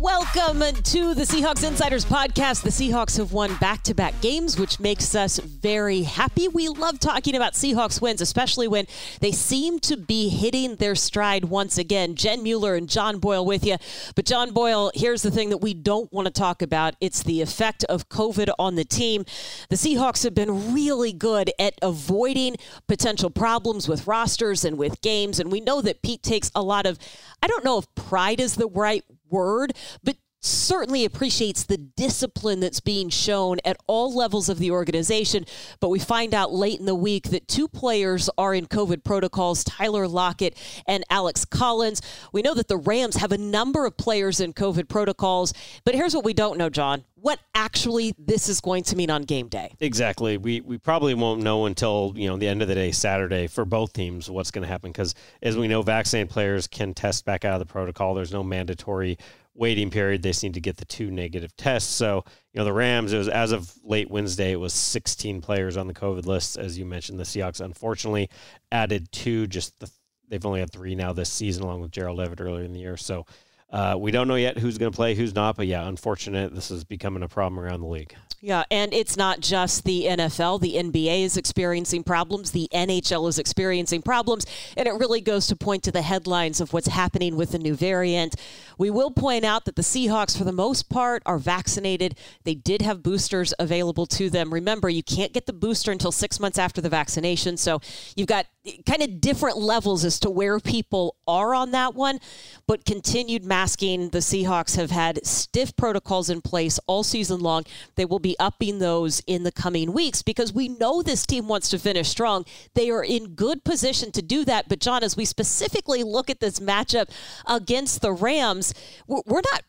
Welcome 0.00 0.60
to 0.60 1.12
the 1.12 1.24
Seahawks 1.24 1.62
Insiders 1.62 2.06
podcast. 2.06 2.62
The 2.62 2.70
Seahawks 2.70 3.18
have 3.18 3.34
won 3.34 3.54
back 3.56 3.82
to 3.82 3.92
back 3.92 4.18
games, 4.22 4.58
which 4.58 4.80
makes 4.80 5.14
us 5.14 5.38
very 5.38 6.04
happy. 6.04 6.48
We 6.48 6.68
love 6.68 6.98
talking 6.98 7.36
about 7.36 7.52
Seahawks 7.52 8.00
wins, 8.00 8.22
especially 8.22 8.66
when 8.66 8.86
they 9.20 9.30
seem 9.30 9.78
to 9.80 9.98
be 9.98 10.30
hitting 10.30 10.76
their 10.76 10.94
stride 10.94 11.44
once 11.44 11.76
again. 11.76 12.14
Jen 12.14 12.42
Mueller 12.42 12.76
and 12.76 12.88
John 12.88 13.18
Boyle 13.18 13.44
with 13.44 13.62
you. 13.62 13.76
But, 14.14 14.24
John 14.24 14.52
Boyle, 14.52 14.90
here's 14.94 15.20
the 15.20 15.30
thing 15.30 15.50
that 15.50 15.58
we 15.58 15.74
don't 15.74 16.10
want 16.10 16.24
to 16.26 16.32
talk 16.32 16.62
about 16.62 16.94
it's 17.02 17.22
the 17.22 17.42
effect 17.42 17.84
of 17.84 18.08
COVID 18.08 18.48
on 18.58 18.76
the 18.76 18.86
team. 18.86 19.26
The 19.68 19.76
Seahawks 19.76 20.24
have 20.24 20.34
been 20.34 20.72
really 20.72 21.12
good 21.12 21.50
at 21.58 21.74
avoiding 21.82 22.56
potential 22.88 23.28
problems 23.28 23.86
with 23.86 24.06
rosters 24.06 24.64
and 24.64 24.78
with 24.78 25.02
games. 25.02 25.38
And 25.38 25.52
we 25.52 25.60
know 25.60 25.82
that 25.82 26.00
Pete 26.00 26.22
takes 26.22 26.50
a 26.54 26.62
lot 26.62 26.86
of, 26.86 26.98
I 27.42 27.48
don't 27.48 27.66
know 27.66 27.76
if 27.76 27.94
pride 27.94 28.40
is 28.40 28.54
the 28.54 28.68
right 28.68 29.04
word, 29.30 29.72
but 30.02 30.16
certainly 30.40 31.04
appreciates 31.04 31.64
the 31.64 31.76
discipline 31.76 32.60
that's 32.60 32.80
being 32.80 33.08
shown 33.08 33.58
at 33.64 33.76
all 33.86 34.14
levels 34.14 34.48
of 34.48 34.58
the 34.58 34.70
organization. 34.70 35.44
But 35.80 35.90
we 35.90 35.98
find 35.98 36.34
out 36.34 36.52
late 36.52 36.80
in 36.80 36.86
the 36.86 36.94
week 36.94 37.30
that 37.30 37.46
two 37.46 37.68
players 37.68 38.30
are 38.38 38.54
in 38.54 38.66
COVID 38.66 39.04
protocols 39.04 39.64
Tyler 39.64 40.08
Lockett 40.08 40.56
and 40.86 41.04
Alex 41.10 41.44
Collins. 41.44 42.00
We 42.32 42.42
know 42.42 42.54
that 42.54 42.68
the 42.68 42.76
Rams 42.76 43.16
have 43.16 43.32
a 43.32 43.38
number 43.38 43.84
of 43.86 43.96
players 43.96 44.40
in 44.40 44.52
COVID 44.52 44.88
protocols. 44.88 45.52
But 45.84 45.94
here's 45.94 46.14
what 46.14 46.24
we 46.24 46.32
don't 46.32 46.58
know, 46.58 46.70
John. 46.70 47.04
What 47.14 47.38
actually 47.54 48.14
this 48.18 48.48
is 48.48 48.62
going 48.62 48.84
to 48.84 48.96
mean 48.96 49.10
on 49.10 49.22
game 49.22 49.48
day? 49.48 49.74
Exactly. 49.78 50.38
We 50.38 50.62
we 50.62 50.78
probably 50.78 51.12
won't 51.12 51.42
know 51.42 51.66
until 51.66 52.14
you 52.16 52.28
know 52.28 52.38
the 52.38 52.48
end 52.48 52.62
of 52.62 52.68
the 52.68 52.74
day, 52.74 52.92
Saturday, 52.92 53.46
for 53.46 53.66
both 53.66 53.92
teams, 53.92 54.30
what's 54.30 54.50
going 54.50 54.62
to 54.62 54.68
happen. 54.68 54.90
Because 54.90 55.14
as 55.42 55.58
we 55.58 55.68
know, 55.68 55.82
vaccinated 55.82 56.30
players 56.30 56.66
can 56.66 56.94
test 56.94 57.26
back 57.26 57.44
out 57.44 57.60
of 57.60 57.66
the 57.66 57.70
protocol. 57.70 58.14
There's 58.14 58.32
no 58.32 58.42
mandatory 58.42 59.18
waiting 59.54 59.90
period. 59.90 60.22
They 60.22 60.32
need 60.42 60.54
to 60.54 60.60
get 60.60 60.76
the 60.76 60.84
two 60.84 61.10
negative 61.10 61.56
tests. 61.56 61.92
So, 61.92 62.24
you 62.52 62.58
know, 62.58 62.64
the 62.64 62.72
Rams, 62.72 63.12
it 63.12 63.18
was 63.18 63.28
as 63.28 63.52
of 63.52 63.72
late 63.84 64.10
Wednesday, 64.10 64.52
it 64.52 64.60
was 64.60 64.72
16 64.72 65.40
players 65.40 65.76
on 65.76 65.86
the 65.86 65.94
COVID 65.94 66.26
list. 66.26 66.56
As 66.56 66.78
you 66.78 66.86
mentioned, 66.86 67.18
the 67.18 67.24
Seahawks 67.24 67.60
unfortunately 67.60 68.30
added 68.72 69.10
two, 69.12 69.46
just 69.46 69.78
the, 69.80 69.90
they've 70.28 70.44
only 70.46 70.60
had 70.60 70.72
three 70.72 70.94
now 70.94 71.12
this 71.12 71.30
season, 71.30 71.62
along 71.62 71.80
with 71.80 71.90
Gerald 71.90 72.20
Everett 72.20 72.40
earlier 72.40 72.64
in 72.64 72.72
the 72.72 72.80
year. 72.80 72.96
So, 72.96 73.26
uh, 73.72 73.96
we 73.96 74.10
don't 74.10 74.26
know 74.26 74.34
yet 74.34 74.58
who's 74.58 74.78
going 74.78 74.90
to 74.90 74.96
play, 74.96 75.14
who's 75.14 75.34
not, 75.34 75.56
but 75.56 75.66
yeah, 75.66 75.86
unfortunate. 75.86 76.52
This 76.54 76.70
is 76.70 76.82
becoming 76.82 77.22
a 77.22 77.28
problem 77.28 77.60
around 77.60 77.80
the 77.80 77.86
league. 77.86 78.14
Yeah, 78.42 78.64
and 78.70 78.92
it's 78.94 79.16
not 79.18 79.40
just 79.40 79.84
the 79.84 80.06
NFL. 80.06 80.60
The 80.60 80.74
NBA 80.74 81.24
is 81.24 81.36
experiencing 81.36 82.02
problems. 82.02 82.52
The 82.52 82.68
NHL 82.72 83.28
is 83.28 83.38
experiencing 83.38 84.00
problems. 84.02 84.46
And 84.78 84.88
it 84.88 84.92
really 84.92 85.20
goes 85.20 85.46
to 85.48 85.56
point 85.56 85.82
to 85.84 85.92
the 85.92 86.00
headlines 86.02 86.60
of 86.60 86.72
what's 86.72 86.88
happening 86.88 87.36
with 87.36 87.52
the 87.52 87.58
new 87.58 87.74
variant. 87.74 88.34
We 88.80 88.88
will 88.88 89.10
point 89.10 89.44
out 89.44 89.66
that 89.66 89.76
the 89.76 89.82
Seahawks, 89.82 90.34
for 90.38 90.44
the 90.44 90.52
most 90.52 90.88
part, 90.88 91.22
are 91.26 91.36
vaccinated. 91.36 92.16
They 92.44 92.54
did 92.54 92.80
have 92.80 93.02
boosters 93.02 93.52
available 93.58 94.06
to 94.06 94.30
them. 94.30 94.54
Remember, 94.54 94.88
you 94.88 95.02
can't 95.02 95.34
get 95.34 95.44
the 95.44 95.52
booster 95.52 95.92
until 95.92 96.10
six 96.10 96.40
months 96.40 96.56
after 96.56 96.80
the 96.80 96.88
vaccination. 96.88 97.58
So 97.58 97.82
you've 98.16 98.26
got 98.26 98.46
kind 98.86 99.02
of 99.02 99.20
different 99.20 99.56
levels 99.56 100.04
as 100.04 100.20
to 100.20 100.30
where 100.30 100.60
people 100.60 101.16
are 101.26 101.54
on 101.54 101.70
that 101.70 101.94
one. 101.94 102.18
But 102.66 102.84
continued 102.84 103.44
masking, 103.44 104.10
the 104.10 104.18
Seahawks 104.18 104.76
have 104.76 104.90
had 104.90 105.24
stiff 105.26 105.74
protocols 105.76 106.28
in 106.28 106.42
place 106.42 106.78
all 106.86 107.02
season 107.02 107.40
long. 107.40 107.64
They 107.96 108.04
will 108.04 108.18
be 108.18 108.36
upping 108.38 108.78
those 108.78 109.20
in 109.26 109.44
the 109.44 109.52
coming 109.52 109.92
weeks 109.92 110.22
because 110.22 110.52
we 110.52 110.68
know 110.68 111.02
this 111.02 111.26
team 111.26 111.48
wants 111.48 111.68
to 111.70 111.78
finish 111.78 112.08
strong. 112.08 112.44
They 112.74 112.90
are 112.90 113.04
in 113.04 113.34
good 113.34 113.64
position 113.64 114.12
to 114.12 114.22
do 114.22 114.44
that. 114.44 114.68
But, 114.68 114.80
John, 114.80 115.02
as 115.02 115.16
we 115.16 115.24
specifically 115.24 116.02
look 116.02 116.28
at 116.28 116.40
this 116.40 116.60
matchup 116.60 117.10
against 117.46 118.02
the 118.02 118.12
Rams, 118.12 118.74
we're 119.06 119.42
not 119.52 119.62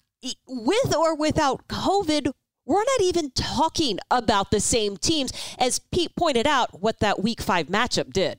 with 0.47 0.95
or 0.95 1.15
without 1.15 1.67
COVID, 1.67 2.31
we're 2.65 2.83
not 2.83 3.01
even 3.01 3.31
talking 3.31 3.99
about 4.11 4.51
the 4.51 4.59
same 4.59 4.97
teams 4.97 5.31
as 5.57 5.79
Pete 5.79 6.15
pointed 6.15 6.45
out 6.45 6.81
what 6.81 6.99
that 6.99 7.23
week 7.23 7.41
five 7.41 7.67
matchup 7.67 8.13
did. 8.13 8.37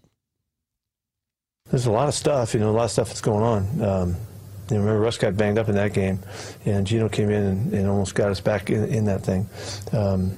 There's 1.71 1.87
a 1.87 1.91
lot 1.91 2.09
of 2.09 2.15
stuff, 2.15 2.53
you 2.53 2.61
know, 2.61 2.71
a 2.71 2.73
lot 2.73 2.85
of 2.85 2.91
stuff 2.91 3.09
that's 3.09 3.23
going 3.23 3.43
on. 3.43 3.63
Um, 3.83 4.17
you 4.71 4.77
know, 4.77 4.83
remember, 4.83 5.01
Russ 5.01 5.17
got 5.17 5.37
banged 5.39 5.59
up 5.59 5.69
in 5.71 5.75
that 5.77 5.95
game, 5.95 6.19
and 6.67 6.87
Geno 6.87 7.09
came 7.09 7.31
in 7.31 7.43
and, 7.43 7.73
and 7.73 7.89
almost 7.89 8.15
got 8.15 8.31
us 8.31 8.41
back 8.41 8.69
in, 8.69 8.85
in 8.85 9.07
that 9.07 9.23
thing. 9.23 9.49
Um, 9.93 10.37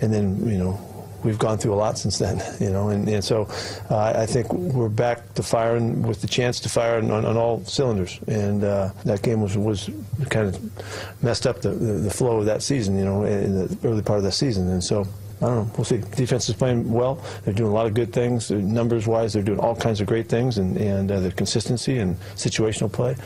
and 0.00 0.12
then, 0.12 0.48
you 0.48 0.58
know, 0.58 0.80
we've 1.22 1.38
gone 1.38 1.58
through 1.58 1.74
a 1.74 1.76
lot 1.76 1.96
since 1.96 2.18
then, 2.18 2.40
you 2.60 2.70
know, 2.70 2.88
and, 2.88 3.08
and 3.08 3.22
so 3.22 3.46
uh, 3.90 4.14
I 4.16 4.26
think 4.26 4.52
we're 4.52 4.88
back 4.88 5.34
to 5.34 5.44
firing 5.44 6.02
with 6.02 6.20
the 6.22 6.26
chance 6.26 6.58
to 6.60 6.68
fire 6.68 6.98
on, 6.98 7.10
on 7.10 7.36
all 7.36 7.64
cylinders. 7.64 8.18
And 8.26 8.64
uh, 8.64 8.90
that 9.04 9.22
game 9.22 9.40
was, 9.40 9.56
was 9.56 9.88
kind 10.28 10.48
of 10.48 11.22
messed 11.22 11.46
up 11.46 11.60
the, 11.60 11.70
the, 11.70 12.10
flow 12.10 12.38
of 12.38 12.46
that 12.46 12.62
season, 12.62 12.98
you 12.98 13.04
know, 13.04 13.22
in 13.22 13.54
the 13.54 13.78
early 13.84 14.02
part 14.02 14.18
of 14.18 14.24
that 14.24 14.32
season. 14.32 14.68
And 14.70 14.82
so 14.82 15.06
I 15.40 15.46
don't 15.46 15.56
know. 15.68 15.72
We'll 15.76 15.84
see. 15.84 15.98
Defense 15.98 16.48
is 16.48 16.56
playing 16.56 16.90
well. 16.90 17.22
They're 17.44 17.54
doing 17.54 17.70
a 17.70 17.74
lot 17.74 17.86
of 17.86 17.94
good 17.94 18.12
things. 18.12 18.50
Numbers 18.50 19.06
wise, 19.06 19.32
they're 19.32 19.42
doing 19.42 19.60
all 19.60 19.76
kinds 19.76 20.00
of 20.00 20.06
great 20.06 20.28
things, 20.28 20.58
and, 20.58 20.76
and 20.76 21.10
uh, 21.10 21.20
the 21.20 21.32
consistency 21.32 21.98
and 21.98 22.18
situational 22.34 22.92
play. 22.92 23.16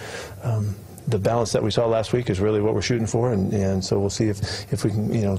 Um, 0.42 0.74
the 1.08 1.18
balance 1.18 1.52
that 1.52 1.62
we 1.62 1.70
saw 1.70 1.86
last 1.86 2.12
week 2.12 2.30
is 2.30 2.38
really 2.38 2.60
what 2.60 2.74
we're 2.74 2.82
shooting 2.82 3.06
for, 3.06 3.32
and, 3.32 3.52
and 3.52 3.84
so 3.84 3.98
we'll 3.98 4.10
see 4.10 4.28
if, 4.28 4.72
if 4.72 4.84
we 4.84 4.90
can, 4.90 5.12
you 5.12 5.22
know, 5.22 5.38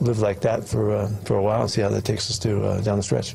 live 0.00 0.18
like 0.20 0.40
that 0.40 0.64
for 0.64 0.94
uh, 0.94 1.08
for 1.24 1.36
a 1.36 1.42
while 1.42 1.62
and 1.62 1.70
see 1.70 1.82
how 1.82 1.88
that 1.88 2.04
takes 2.04 2.30
us 2.30 2.38
to 2.40 2.64
uh, 2.64 2.80
down 2.80 2.96
the 2.96 3.02
stretch 3.02 3.34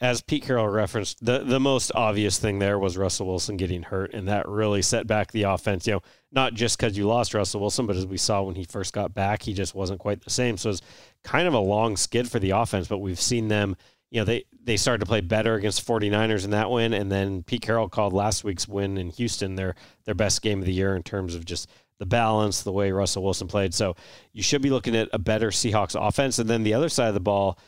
as 0.00 0.22
Pete 0.22 0.44
Carroll 0.44 0.68
referenced, 0.68 1.24
the 1.24 1.40
the 1.40 1.60
most 1.60 1.92
obvious 1.94 2.38
thing 2.38 2.58
there 2.58 2.78
was 2.78 2.96
Russell 2.96 3.26
Wilson 3.26 3.56
getting 3.56 3.82
hurt, 3.82 4.14
and 4.14 4.28
that 4.28 4.48
really 4.48 4.80
set 4.80 5.06
back 5.06 5.30
the 5.30 5.42
offense. 5.42 5.86
You 5.86 5.94
know, 5.94 6.00
not 6.32 6.54
just 6.54 6.78
because 6.78 6.96
you 6.96 7.06
lost 7.06 7.34
Russell 7.34 7.60
Wilson, 7.60 7.86
but 7.86 7.96
as 7.96 8.06
we 8.06 8.16
saw 8.16 8.42
when 8.42 8.54
he 8.54 8.64
first 8.64 8.94
got 8.94 9.12
back, 9.12 9.42
he 9.42 9.52
just 9.52 9.74
wasn't 9.74 10.00
quite 10.00 10.22
the 10.22 10.30
same. 10.30 10.56
So 10.56 10.70
it's 10.70 10.80
kind 11.22 11.46
of 11.46 11.52
a 11.52 11.58
long 11.58 11.96
skid 11.96 12.30
for 12.30 12.38
the 12.38 12.50
offense. 12.50 12.88
But 12.88 12.98
we've 12.98 13.20
seen 13.20 13.48
them. 13.48 13.76
You 14.10 14.22
know, 14.22 14.24
they 14.24 14.44
they 14.64 14.76
started 14.76 15.00
to 15.00 15.06
play 15.06 15.20
better 15.20 15.54
against 15.54 15.86
49ers 15.86 16.44
in 16.44 16.50
that 16.50 16.70
win, 16.70 16.94
and 16.94 17.12
then 17.12 17.42
Pete 17.42 17.62
Carroll 17.62 17.88
called 17.88 18.12
last 18.14 18.42
week's 18.42 18.66
win 18.66 18.96
in 18.96 19.10
Houston 19.10 19.54
their 19.54 19.74
their 20.04 20.14
best 20.14 20.40
game 20.40 20.60
of 20.60 20.64
the 20.64 20.72
year 20.72 20.96
in 20.96 21.02
terms 21.02 21.34
of 21.34 21.44
just 21.44 21.68
the 21.98 22.06
balance, 22.06 22.62
the 22.62 22.72
way 22.72 22.90
Russell 22.90 23.22
Wilson 23.22 23.46
played. 23.46 23.74
So 23.74 23.94
you 24.32 24.42
should 24.42 24.62
be 24.62 24.70
looking 24.70 24.96
at 24.96 25.10
a 25.12 25.18
better 25.18 25.50
Seahawks 25.50 25.94
offense, 25.94 26.38
and 26.38 26.48
then 26.48 26.62
the 26.62 26.72
other 26.72 26.88
side 26.88 27.08
of 27.08 27.14
the 27.14 27.20
ball 27.20 27.58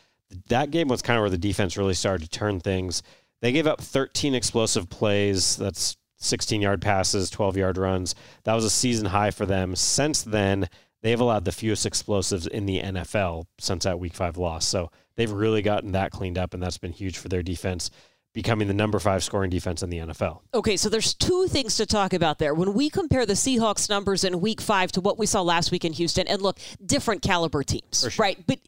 that 0.49 0.71
game 0.71 0.89
was 0.89 1.03
kind 1.03 1.19
of 1.19 1.23
where 1.23 1.31
the 1.31 1.39
defense 1.39 1.77
really 1.77 1.95
started 1.95 2.25
to 2.25 2.39
turn 2.39 2.61
things. 2.61 3.03
They 3.41 3.53
gave 3.53 3.67
up 3.67 3.81
13 3.81 4.35
explosive 4.35 4.89
plays. 4.89 5.57
That's 5.57 5.97
16 6.19 6.63
yard 6.63 6.81
passes, 6.81 7.31
12 7.31 7.57
yard 7.57 7.79
runs. 7.79 8.15
That 8.45 8.55
was 8.55 8.65
a 8.65 8.71
season 8.71 9.07
high 9.07 9.33
for 9.33 9.47
them. 9.47 9.75
Since 9.77 10.23
then, 10.23 10.69
they've 11.03 11.21
allowed 11.21 11.45
the 11.45 11.53
fewest 11.53 11.85
explosives 11.85 12.47
in 12.47 12.67
the 12.67 12.81
NFL 12.81 13.47
since 13.59 13.85
that 13.85 13.99
week 13.99 14.15
five 14.15 14.37
loss. 14.37 14.67
So 14.67 14.91
they've 15.17 15.31
really 15.31 15.63
gotten 15.63 15.93
that 15.93 16.13
cleaned 16.13 16.39
up, 16.39 16.55
and 16.55 16.63
that's 16.63 16.79
been 16.79 16.93
huge 16.93 17.19
for 17.19 17.29
their 17.29 17.43
defense. 17.43 17.91
Becoming 18.35 18.67
the 18.67 18.73
number 18.73 18.99
five 18.99 19.23
scoring 19.23 19.51
defense 19.51 19.83
in 19.83 19.91
the 19.91 19.99
NFL. 19.99 20.41
Okay, 20.55 20.79
so 20.79 20.89
there's 20.89 21.13
two 21.13 21.49
things 21.49 21.77
to 21.77 21.85
talk 21.85 22.15
about 22.15 22.39
there. 22.39 22.55
When 22.55 22.73
we 22.73 22.89
compare 22.89 23.27
the 23.27 23.35
Seahawks 23.35 23.91
numbers 23.91 24.25
in 24.25 24.41
week 24.41 24.63
five 24.63 24.91
to 24.93 25.03
what 25.03 25.19
we 25.19 25.27
saw 25.27 25.43
last 25.43 25.71
week 25.71 25.85
in 25.85 25.93
Houston, 25.93 26.27
and 26.27 26.41
look, 26.41 26.59
different 26.87 27.21
caliber 27.21 27.63
teams, 27.63 28.01
sure. 28.01 28.11
right? 28.17 28.39
But 28.47 28.61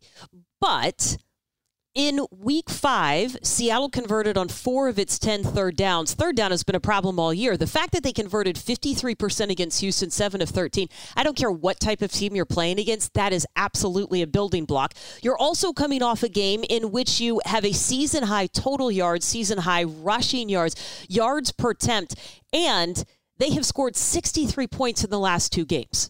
but 0.60 1.16
in 1.94 2.26
week 2.36 2.68
five, 2.68 3.36
Seattle 3.42 3.88
converted 3.88 4.36
on 4.36 4.48
four 4.48 4.88
of 4.88 4.98
its 4.98 5.16
10 5.18 5.44
third 5.44 5.76
downs. 5.76 6.12
Third 6.14 6.34
down 6.34 6.50
has 6.50 6.64
been 6.64 6.74
a 6.74 6.80
problem 6.80 7.20
all 7.20 7.32
year. 7.32 7.56
The 7.56 7.68
fact 7.68 7.92
that 7.92 8.02
they 8.02 8.12
converted 8.12 8.56
53% 8.56 9.50
against 9.50 9.80
Houston, 9.80 10.10
7 10.10 10.42
of 10.42 10.48
13, 10.48 10.88
I 11.16 11.22
don't 11.22 11.36
care 11.36 11.52
what 11.52 11.78
type 11.78 12.02
of 12.02 12.10
team 12.10 12.34
you're 12.34 12.44
playing 12.44 12.80
against, 12.80 13.14
that 13.14 13.32
is 13.32 13.46
absolutely 13.54 14.22
a 14.22 14.26
building 14.26 14.64
block. 14.64 14.94
You're 15.22 15.38
also 15.38 15.72
coming 15.72 16.02
off 16.02 16.24
a 16.24 16.28
game 16.28 16.64
in 16.68 16.90
which 16.90 17.20
you 17.20 17.40
have 17.44 17.64
a 17.64 17.72
season 17.72 18.24
high 18.24 18.48
total 18.48 18.90
yards, 18.90 19.24
season 19.24 19.58
high 19.58 19.84
rushing 19.84 20.48
yards, 20.48 21.06
yards 21.08 21.52
per 21.52 21.70
attempt, 21.70 22.16
and 22.52 23.04
they 23.38 23.50
have 23.50 23.64
scored 23.64 23.94
63 23.94 24.66
points 24.66 25.04
in 25.04 25.10
the 25.10 25.18
last 25.18 25.52
two 25.52 25.64
games 25.64 26.08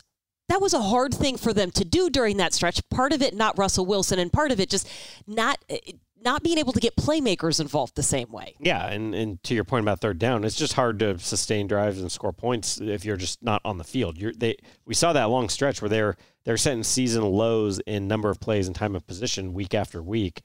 that 0.49 0.61
was 0.61 0.75
a 0.75 0.83
hard 0.83 1.15
thing 1.15 1.37
for 1.37 1.53
them 1.53 1.71
to 1.73 1.85
do 1.85 2.11
during 2.11 2.37
that 2.39 2.53
stretch. 2.53 2.81
Part 2.91 3.13
of 3.13 3.23
it 3.23 3.35
not 3.35 3.59
Russell 3.59 3.87
Wilson, 3.87 4.19
and 4.19 4.33
part 4.33 4.53
of 4.53 4.61
it 4.61 4.71
just 4.71 4.89
not 5.27 5.59
eh, 5.69 5.79
not 6.25 6.43
being 6.43 6.59
able 6.59 6.73
to 6.73 6.81
get 6.81 6.97
playmakers 6.97 7.61
involved 7.61 7.97
the 7.97 8.03
same 8.03 8.33
way. 8.33 8.55
Yeah, 8.59 8.87
and, 8.87 9.15
and 9.15 9.43
to 9.45 9.55
your 9.55 9.65
point 9.65 9.85
about 9.85 10.01
third 10.01 10.19
down, 10.19 10.43
it's 10.43 10.57
just 10.57 10.73
hard 10.73 10.99
to 11.01 11.19
sustain 11.19 11.67
drives 11.67 12.01
and 12.01 12.11
score 12.11 12.33
points 12.33 12.81
if 12.81 13.05
you're 13.05 13.19
just 13.19 13.43
not 13.43 13.61
on 13.65 13.77
the 13.77 13.85
field. 13.85 14.17
You're, 14.17 14.33
they 14.33 14.57
we 14.87 14.95
saw 14.95 15.13
that 15.13 15.25
long 15.25 15.49
stretch 15.49 15.83
where 15.83 15.89
they 15.91 16.03
were 16.03 16.17
they're 16.45 16.57
setting 16.57 16.83
season 16.83 17.23
lows 17.23 17.79
in 17.81 18.09
number 18.09 18.31
of 18.31 18.41
plays 18.41 18.67
and 18.67 18.75
time 18.75 18.95
of 18.95 19.07
position 19.07 19.55
week 19.55 19.75
after 19.75 20.03
week. 20.03 20.43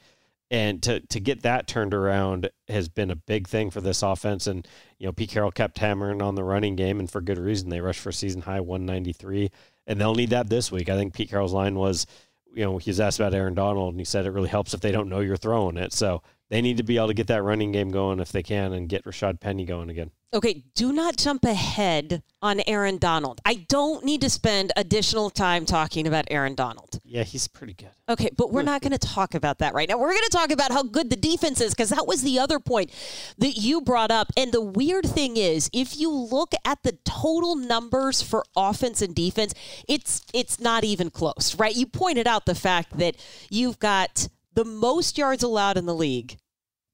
And 0.51 0.81
to, 0.83 0.99
to 1.01 1.19
get 1.19 1.43
that 1.43 1.67
turned 1.67 1.93
around 1.93 2.49
has 2.67 2.89
been 2.89 3.11
a 3.11 3.15
big 3.15 3.47
thing 3.47 3.69
for 3.69 3.81
this 3.81 4.01
offense. 4.01 4.47
And, 4.47 4.67
you 4.97 5.05
know, 5.05 5.13
Pete 5.13 5.29
Carroll 5.29 5.51
kept 5.51 5.77
hammering 5.77 6.23
on 6.23 6.33
the 6.33 6.43
running 6.43 6.75
game, 6.75 6.99
and 6.99 7.09
for 7.09 7.21
good 7.21 7.37
reason. 7.37 7.69
They 7.69 7.81
rushed 7.81 7.99
for 7.99 8.11
season 8.11 8.41
high 8.41 8.59
193, 8.59 9.51
and 9.89 9.99
they'll 9.99 10.15
need 10.15 10.29
that 10.29 10.49
this 10.49 10.71
week. 10.71 10.87
I 10.87 10.95
think 10.95 11.13
Pete 11.13 11.29
Carroll's 11.29 11.51
line 11.51 11.75
was, 11.75 12.05
you 12.53 12.63
know, 12.63 12.77
he's 12.77 12.99
asked 12.99 13.19
about 13.19 13.33
Aaron 13.33 13.55
Donald, 13.55 13.93
and 13.93 13.99
he 13.99 14.05
said 14.05 14.25
it 14.25 14.31
really 14.31 14.47
helps 14.47 14.73
if 14.73 14.79
they 14.79 14.91
don't 14.91 15.09
know 15.09 15.19
you're 15.19 15.35
throwing 15.35 15.77
it. 15.77 15.91
So 15.91 16.21
they 16.49 16.61
need 16.61 16.77
to 16.77 16.83
be 16.83 16.97
able 16.97 17.07
to 17.07 17.13
get 17.13 17.27
that 17.27 17.43
running 17.43 17.71
game 17.71 17.89
going 17.89 18.19
if 18.19 18.31
they 18.31 18.43
can 18.43 18.73
and 18.73 18.89
get 18.89 19.05
Rashad 19.05 19.39
Penny 19.39 19.65
going 19.65 19.89
again. 19.89 20.11
Okay, 20.31 20.63
do 20.75 20.93
not 20.93 21.17
jump 21.17 21.43
ahead 21.43 22.21
on 22.39 22.61
Aaron 22.67 22.99
Donald. 22.99 23.41
I 23.45 23.65
don't 23.67 24.05
need 24.05 24.21
to 24.21 24.29
spend 24.29 24.71
additional 24.75 25.31
time 25.31 25.65
talking 25.65 26.05
about 26.05 26.25
Aaron 26.29 26.53
Donald. 26.53 26.99
Yeah, 27.03 27.23
he's 27.23 27.47
pretty 27.47 27.73
good. 27.73 27.89
Okay, 28.07 28.29
but 28.37 28.51
we're 28.51 28.61
not 28.61 28.81
going 28.81 28.91
to 28.91 28.99
talk 28.99 29.33
about 29.33 29.57
that 29.57 29.73
right 29.73 29.89
now. 29.89 29.97
We're 29.97 30.11
going 30.11 30.23
to 30.29 30.37
talk 30.37 30.51
about 30.51 30.71
how 30.71 30.83
good 30.83 31.09
the 31.09 31.15
defense 31.15 31.61
is 31.61 31.73
because 31.73 31.89
that 31.89 32.05
was 32.05 32.21
the 32.21 32.37
other 32.37 32.59
point 32.59 32.91
that 33.39 33.57
you 33.57 33.81
brought 33.81 34.11
up. 34.11 34.31
And 34.37 34.51
the 34.51 34.61
weird 34.61 35.05
thing 35.05 35.35
is, 35.35 35.67
if 35.73 35.99
you 35.99 36.11
look 36.11 36.53
at 36.63 36.83
the 36.83 36.99
total 37.03 37.55
numbers 37.55 38.21
for 38.21 38.45
offense 38.55 39.01
and 39.01 39.15
defense, 39.15 39.55
it's 39.87 40.23
it's 40.31 40.59
not 40.59 40.83
even 40.83 41.09
close, 41.09 41.55
right? 41.57 41.75
You 41.75 41.87
pointed 41.87 42.27
out 42.27 42.45
the 42.45 42.55
fact 42.55 42.99
that 42.99 43.15
you've 43.49 43.79
got 43.79 44.27
the 44.53 44.65
most 44.65 45.17
yards 45.17 45.43
allowed 45.43 45.77
in 45.77 45.85
the 45.85 45.95
league, 45.95 46.37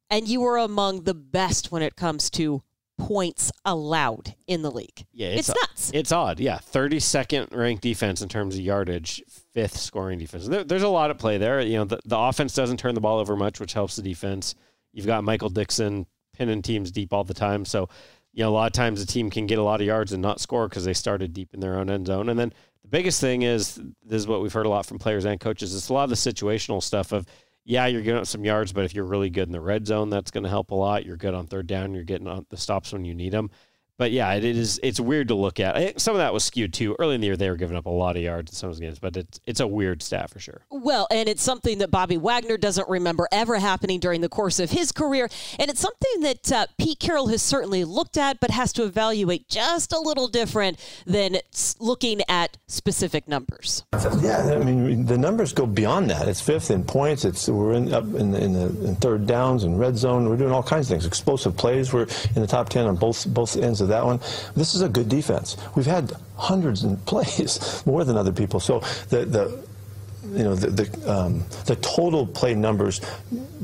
and 0.10 0.28
you 0.28 0.44
are 0.46 0.58
among 0.58 1.04
the 1.04 1.14
best 1.14 1.72
when 1.72 1.82
it 1.82 1.96
comes 1.96 2.30
to 2.32 2.62
points 2.98 3.52
allowed 3.66 4.36
in 4.48 4.62
the 4.62 4.72
league. 4.72 5.06
Yeah, 5.12 5.30
it's, 5.30 5.50
it's 5.50 5.62
nuts. 5.62 5.92
It's 5.94 6.12
odd. 6.12 6.40
Yeah, 6.40 6.60
32nd 6.60 7.54
ranked 7.56 7.84
defense 7.84 8.22
in 8.22 8.30
terms 8.30 8.56
of 8.56 8.62
yardage, 8.62 9.22
fifth 9.54 9.78
scoring 9.78 10.20
defense. 10.20 10.48
There, 10.48 10.64
there's 10.64 10.84
a 10.84 10.90
lot 10.90 11.10
at 11.10 11.18
play 11.18 11.38
there. 11.38 11.62
You 11.62 11.78
know, 11.78 11.86
the, 11.86 12.00
the 12.06 12.18
offense 12.18 12.54
doesn't 12.54 12.78
turn 12.78 12.96
the 12.96 13.02
ball 13.02 13.20
over 13.20 13.36
much, 13.36 13.60
which 13.60 13.74
helps 13.74 13.96
the 13.96 14.02
defense. 14.02 14.56
You've 14.94 15.06
got 15.06 15.24
Michael 15.24 15.50
Dickson 15.50 16.06
pinning 16.34 16.62
teams 16.62 16.92
deep 16.92 17.14
all 17.14 17.24
the 17.24 17.34
time, 17.34 17.66
so 17.66 17.90
you 18.34 18.44
know 18.44 18.50
a 18.50 18.52
lot 18.52 18.68
of 18.68 18.74
times 18.74 19.00
the 19.00 19.12
team 19.12 19.30
can 19.30 19.46
get 19.46 19.60
a 19.60 19.64
lot 19.64 19.82
of 19.82 19.88
yards 19.88 20.12
and 20.14 20.22
not 20.22 20.40
score 20.40 20.68
because 20.68 20.86
they 20.86 20.94
started 20.94 21.34
deep 21.34 21.54
in 21.54 21.60
their 21.60 21.78
own 21.78 21.90
end 21.90 22.08
zone. 22.08 22.30
And 22.30 22.40
then 22.40 22.54
the 22.82 22.88
biggest 22.90 23.20
thing 23.20 23.42
is 23.42 23.76
this 24.04 24.22
is 24.22 24.28
what 24.28 24.42
we've 24.42 24.54
heard 24.54 24.66
a 24.66 24.70
lot 24.70 24.86
from 24.86 25.00
players 25.00 25.26
and 25.26 25.40
coaches. 25.40 25.76
It's 25.76 25.90
a 25.90 25.94
lot 25.94 26.04
of 26.04 26.10
the 26.10 26.16
situational 26.16 26.84
stuff 26.84 27.12
of 27.12 27.26
yeah, 27.66 27.88
you're 27.88 28.04
getting 28.04 28.24
some 28.26 28.46
yards, 28.46 28.72
but 28.72 28.86
if 28.86 28.94
you're 28.94 29.06
really 29.06 29.32
good 29.32 29.48
in 29.48 29.52
the 29.52 29.60
red 29.60 29.88
zone, 29.88 30.12
that's 30.12 30.30
going 30.30 30.44
to 30.44 30.50
help 30.50 30.70
a 30.70 30.76
lot. 30.76 31.04
You're 31.04 31.18
good 31.18 31.34
on 31.34 31.48
third 31.48 31.66
down. 31.66 31.96
You're 31.96 32.04
getting 32.04 32.28
on 32.28 32.46
the 32.50 32.58
stops 32.58 32.94
when 32.94 33.06
you 33.06 33.16
need 33.16 33.34
them. 33.34 33.50
But 33.98 34.12
yeah, 34.12 34.34
it 34.34 34.44
is. 34.44 34.80
It's 34.84 35.00
weird 35.00 35.30
to 35.30 35.36
look 35.36 35.60
at. 35.60 36.02
Some 36.02 36.16
of 36.16 36.20
that 36.20 36.34
was 36.34 36.44
skewed 36.44 36.74
too. 36.74 36.96
Early 37.00 37.16
in 37.16 37.22
the 37.22 37.28
year, 37.28 37.38
they 37.38 37.50
were 37.50 37.56
giving 37.56 37.78
up 37.78 37.86
a 37.86 37.90
lot 37.90 38.18
of 38.18 38.22
yards 38.22 38.52
in 38.52 38.56
some 38.56 38.70
of 38.70 38.76
those 38.76 38.82
games, 38.82 39.00
but 39.00 39.16
it's 39.16 39.40
it's 39.46 39.60
a 39.62 39.68
weird 39.68 40.04
stat 40.04 40.30
for 40.30 40.40
sure. 40.40 40.62
Well, 40.70 41.08
and 41.12 41.30
it's 41.30 41.42
something 41.42 41.78
that 41.78 41.92
Bobby 41.92 42.18
Wagner 42.18 42.58
doesn't 42.58 42.90
remember 42.90 43.28
ever 43.32 43.58
happening 43.58 44.00
during 44.00 44.20
the 44.22 44.30
course 44.30 44.60
of 44.60 44.72
his 44.72 44.92
career, 44.92 45.30
and 45.58 45.70
it's 45.70 45.80
something 45.80 46.22
that 46.22 46.52
uh, 46.52 46.66
Pete 46.78 47.00
Carroll 47.00 47.28
has 47.28 47.42
certainly 47.42 47.86
looked 47.86 48.18
at, 48.18 48.40
but 48.40 48.52
has 48.52 48.74
to 48.74 48.84
evaluate 48.84 49.48
just 49.48 49.94
a 49.94 50.00
little 50.00 50.28
different 50.28 50.78
than 51.06 51.38
looking 51.80 52.22
at 52.28 52.58
specific 52.68 53.28
numbers. 53.30 53.86
Yeah, 54.20 54.58
I 54.60 54.64
mean 54.64 55.06
the 55.06 55.18
numbers 55.18 55.54
go 55.54 55.66
beyond 55.66 56.10
that. 56.10 56.28
It's 56.28 56.42
fifth 56.42 56.70
in 56.70 56.84
points. 56.84 57.24
It's 57.24 57.48
we're 57.48 57.74
in, 57.74 57.94
up 57.94 58.04
in 58.04 58.32
the, 58.32 58.44
in 58.44 58.54
the 58.54 58.88
in 58.88 58.96
third 58.98 59.26
downs 59.26 59.64
and 59.64 59.80
red 59.80 59.98
zone. 59.98 60.28
We're 60.28 60.38
doing 60.38 60.52
all 60.52 60.64
kinds 60.64 60.88
of 60.88 60.90
things. 60.90 61.06
Explosive 61.06 61.56
plays. 61.56 61.94
We're 61.94 62.08
in 62.36 62.42
the 62.42 62.48
top 62.48 62.68
ten 62.68 62.86
on 62.88 62.98
both 62.98 63.26
both 63.28 63.56
ends 63.56 63.82
of 63.82 63.85
that 63.88 64.06
one. 64.06 64.20
This 64.56 64.76
is 64.76 64.82
a 64.82 64.90
good 64.90 65.10
defense. 65.10 65.58
We've 65.76 65.86
had 65.86 66.12
hundreds 66.38 66.84
of 66.84 67.04
plays, 67.06 67.84
more 67.86 68.04
than 68.04 68.18
other 68.18 68.32
people. 68.32 68.60
So 68.60 68.80
the 69.10 69.26
the 69.26 69.66
you 70.34 70.44
know 70.44 70.56
the 70.56 70.84
the, 70.84 71.12
um, 71.12 71.44
the, 71.66 71.76
total 71.78 72.26
play 72.26 72.56
numbers 72.56 73.00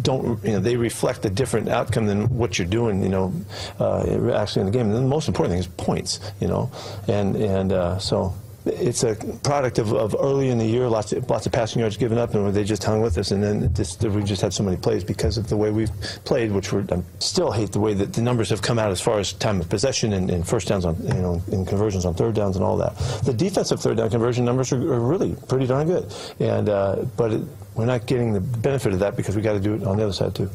don't 0.01 0.43
you 0.43 0.51
know 0.51 0.59
they 0.59 0.77
reflect 0.77 1.25
a 1.25 1.29
different 1.29 1.67
outcome 1.67 2.05
than 2.05 2.29
what 2.37 2.59
you're 2.59 2.67
doing 2.67 3.01
you 3.01 3.09
know 3.09 3.33
uh, 3.79 4.31
actually 4.33 4.61
in 4.61 4.65
the 4.67 4.71
game. 4.71 4.87
And 4.87 4.95
the 4.95 5.01
most 5.01 5.27
important 5.27 5.53
thing 5.53 5.59
is 5.59 5.67
points. 5.67 6.19
You 6.39 6.47
know, 6.47 6.71
and 7.07 7.35
and 7.35 7.71
uh, 7.71 7.97
so 7.97 8.33
it's 8.65 9.03
a 9.03 9.15
product 9.43 9.79
of, 9.79 9.93
of 9.93 10.15
early 10.19 10.49
in 10.49 10.57
the 10.57 10.65
year, 10.65 10.87
lots 10.87 11.13
of, 11.13 11.29
lots 11.29 11.45
of 11.45 11.51
passing 11.51 11.79
yards 11.79 11.97
given 11.97 12.17
up, 12.17 12.33
and 12.35 12.53
they 12.53 12.63
just 12.63 12.83
hung 12.83 13.01
with 13.01 13.17
us. 13.17 13.31
And 13.31 13.41
then 13.41 13.73
just, 13.73 14.03
we 14.03 14.23
just 14.23 14.41
had 14.41 14.53
so 14.53 14.63
many 14.63 14.77
plays 14.77 15.03
because 15.03 15.37
of 15.37 15.47
the 15.49 15.57
way 15.57 15.71
we've 15.71 15.91
played, 16.25 16.51
which 16.51 16.73
I 16.73 17.01
still 17.19 17.51
hate 17.51 17.71
the 17.71 17.79
way 17.79 17.93
that 17.93 18.13
the 18.13 18.21
numbers 18.21 18.49
have 18.49 18.61
come 18.61 18.77
out 18.79 18.91
as 18.91 19.01
far 19.01 19.19
as 19.19 19.33
time 19.33 19.59
of 19.61 19.69
possession 19.69 20.13
and, 20.13 20.29
and 20.29 20.47
first 20.47 20.67
downs 20.67 20.85
on, 20.85 20.95
you 21.01 21.13
know, 21.13 21.41
in 21.51 21.65
conversions 21.65 22.05
on 22.05 22.13
third 22.13 22.35
downs 22.35 22.55
and 22.55 22.63
all 22.63 22.77
that. 22.77 22.95
The 23.23 23.33
defensive 23.33 23.79
third 23.79 23.97
down 23.97 24.09
conversion 24.09 24.45
numbers 24.45 24.71
are, 24.71 24.93
are 24.93 24.99
really 24.99 25.35
pretty 25.47 25.67
darn 25.67 25.87
good. 25.87 26.13
And, 26.39 26.69
uh, 26.69 27.05
but 27.17 27.33
it, 27.33 27.41
we're 27.75 27.85
not 27.85 28.05
getting 28.05 28.33
the 28.33 28.41
benefit 28.41 28.93
of 28.93 28.99
that 28.99 29.15
because 29.15 29.35
we 29.35 29.41
got 29.41 29.53
to 29.53 29.59
do 29.59 29.73
it 29.75 29.83
on 29.83 29.97
the 29.97 30.03
other 30.03 30.13
side 30.13 30.35
too. 30.35 30.49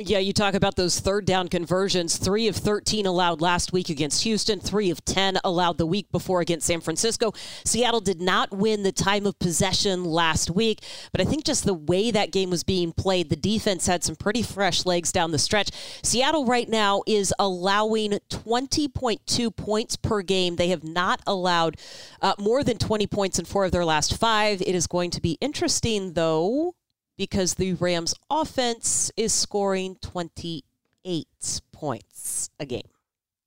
Yeah, 0.00 0.20
you 0.20 0.32
talk 0.32 0.54
about 0.54 0.76
those 0.76 1.00
third 1.00 1.24
down 1.24 1.48
conversions. 1.48 2.18
Three 2.18 2.46
of 2.46 2.54
13 2.54 3.04
allowed 3.04 3.40
last 3.40 3.72
week 3.72 3.88
against 3.88 4.22
Houston, 4.22 4.60
three 4.60 4.90
of 4.90 5.04
10 5.04 5.38
allowed 5.42 5.76
the 5.76 5.86
week 5.86 6.12
before 6.12 6.40
against 6.40 6.68
San 6.68 6.80
Francisco. 6.80 7.32
Seattle 7.64 7.98
did 7.98 8.20
not 8.20 8.52
win 8.52 8.84
the 8.84 8.92
time 8.92 9.26
of 9.26 9.36
possession 9.40 10.04
last 10.04 10.52
week, 10.52 10.84
but 11.10 11.20
I 11.20 11.24
think 11.24 11.42
just 11.42 11.64
the 11.64 11.74
way 11.74 12.12
that 12.12 12.30
game 12.30 12.48
was 12.48 12.62
being 12.62 12.92
played, 12.92 13.28
the 13.28 13.34
defense 13.34 13.88
had 13.88 14.04
some 14.04 14.14
pretty 14.14 14.40
fresh 14.40 14.86
legs 14.86 15.10
down 15.10 15.32
the 15.32 15.38
stretch. 15.38 15.70
Seattle 16.04 16.46
right 16.46 16.68
now 16.68 17.02
is 17.08 17.34
allowing 17.36 18.20
20.2 18.30 19.56
points 19.56 19.96
per 19.96 20.22
game. 20.22 20.54
They 20.54 20.68
have 20.68 20.84
not 20.84 21.22
allowed 21.26 21.76
uh, 22.22 22.34
more 22.38 22.62
than 22.62 22.78
20 22.78 23.08
points 23.08 23.40
in 23.40 23.46
four 23.46 23.64
of 23.64 23.72
their 23.72 23.84
last 23.84 24.16
five. 24.16 24.62
It 24.62 24.76
is 24.76 24.86
going 24.86 25.10
to 25.10 25.20
be 25.20 25.38
interesting, 25.40 26.12
though 26.12 26.76
because 27.18 27.54
the 27.54 27.74
Rams 27.74 28.14
offense 28.30 29.12
is 29.16 29.34
scoring 29.34 29.96
28 30.00 31.26
points 31.72 32.48
a 32.58 32.64
game. 32.64 32.88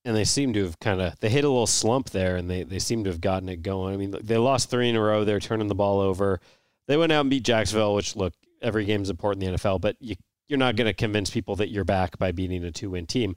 And 0.05 0.15
they 0.15 0.25
seem 0.25 0.53
to 0.53 0.63
have 0.63 0.79
kind 0.79 1.01
of 1.01 1.19
they 1.19 1.29
hit 1.29 1.43
a 1.43 1.49
little 1.49 1.67
slump 1.67 2.09
there, 2.09 2.35
and 2.35 2.49
they 2.49 2.63
they 2.63 2.79
seem 2.79 3.03
to 3.03 3.11
have 3.11 3.21
gotten 3.21 3.49
it 3.49 3.61
going. 3.61 3.93
I 3.93 3.97
mean, 3.97 4.15
they 4.21 4.37
lost 4.37 4.69
three 4.69 4.89
in 4.89 4.95
a 4.95 5.01
row. 5.01 5.23
They're 5.23 5.39
turning 5.39 5.67
the 5.67 5.75
ball 5.75 5.99
over. 5.99 6.39
They 6.87 6.97
went 6.97 7.11
out 7.11 7.21
and 7.21 7.29
beat 7.29 7.43
Jacksonville, 7.43 7.93
which 7.93 8.15
look 8.15 8.33
every 8.63 8.85
game 8.85 9.03
is 9.03 9.11
important 9.11 9.43
in 9.43 9.51
the 9.51 9.57
NFL, 9.57 9.79
but 9.79 9.95
you 9.99 10.15
you're 10.47 10.57
not 10.57 10.75
going 10.75 10.87
to 10.87 10.93
convince 10.93 11.29
people 11.29 11.55
that 11.57 11.69
you're 11.69 11.85
back 11.85 12.17
by 12.17 12.31
beating 12.31 12.63
a 12.65 12.71
two 12.71 12.89
win 12.89 13.05
team. 13.05 13.35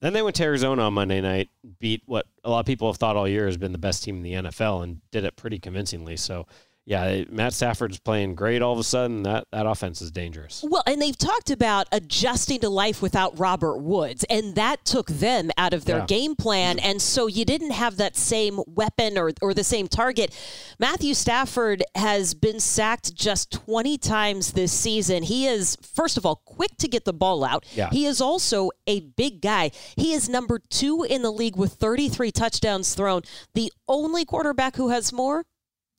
Then 0.00 0.14
they 0.14 0.22
went 0.22 0.36
to 0.36 0.42
Arizona 0.44 0.82
on 0.82 0.94
Monday 0.94 1.20
night, 1.20 1.48
beat 1.78 2.02
what 2.06 2.26
a 2.44 2.50
lot 2.50 2.60
of 2.60 2.66
people 2.66 2.88
have 2.88 2.96
thought 2.96 3.16
all 3.16 3.28
year 3.28 3.46
has 3.46 3.56
been 3.56 3.72
the 3.72 3.78
best 3.78 4.02
team 4.02 4.16
in 4.16 4.22
the 4.22 4.32
NFL, 4.32 4.82
and 4.82 5.00
did 5.10 5.24
it 5.24 5.36
pretty 5.36 5.58
convincingly. 5.58 6.16
So 6.16 6.46
yeah, 6.86 7.24
Matt 7.30 7.52
Stafford's 7.52 7.98
playing 7.98 8.36
great 8.36 8.62
all 8.62 8.72
of 8.72 8.78
a 8.78 8.84
sudden. 8.84 9.24
That 9.24 9.48
that 9.50 9.66
offense 9.66 10.00
is 10.00 10.12
dangerous. 10.12 10.64
Well, 10.66 10.84
and 10.86 11.02
they've 11.02 11.18
talked 11.18 11.50
about 11.50 11.88
adjusting 11.90 12.60
to 12.60 12.68
life 12.68 13.02
without 13.02 13.36
Robert 13.40 13.78
Woods, 13.78 14.24
and 14.30 14.54
that 14.54 14.84
took 14.84 15.08
them 15.08 15.50
out 15.58 15.74
of 15.74 15.84
their 15.84 15.98
yeah. 15.98 16.06
game 16.06 16.36
plan. 16.36 16.78
And 16.78 17.02
so 17.02 17.26
you 17.26 17.44
didn't 17.44 17.72
have 17.72 17.96
that 17.96 18.16
same 18.16 18.60
weapon 18.68 19.18
or, 19.18 19.32
or 19.42 19.52
the 19.52 19.64
same 19.64 19.88
target. 19.88 20.32
Matthew 20.78 21.14
Stafford 21.14 21.82
has 21.96 22.34
been 22.34 22.60
sacked 22.60 23.12
just 23.16 23.50
20 23.50 23.98
times 23.98 24.52
this 24.52 24.70
season. 24.70 25.24
He 25.24 25.48
is, 25.48 25.76
first 25.82 26.16
of 26.16 26.24
all, 26.24 26.36
quick 26.44 26.76
to 26.78 26.86
get 26.86 27.04
the 27.04 27.12
ball 27.12 27.42
out. 27.42 27.66
Yeah. 27.74 27.90
He 27.90 28.06
is 28.06 28.20
also 28.20 28.70
a 28.86 29.00
big 29.00 29.40
guy. 29.40 29.72
He 29.96 30.12
is 30.12 30.28
number 30.28 30.60
two 30.70 31.02
in 31.02 31.22
the 31.22 31.32
league 31.32 31.56
with 31.56 31.72
33 31.72 32.30
touchdowns 32.30 32.94
thrown. 32.94 33.22
The 33.54 33.72
only 33.88 34.24
quarterback 34.24 34.76
who 34.76 34.90
has 34.90 35.12
more, 35.12 35.44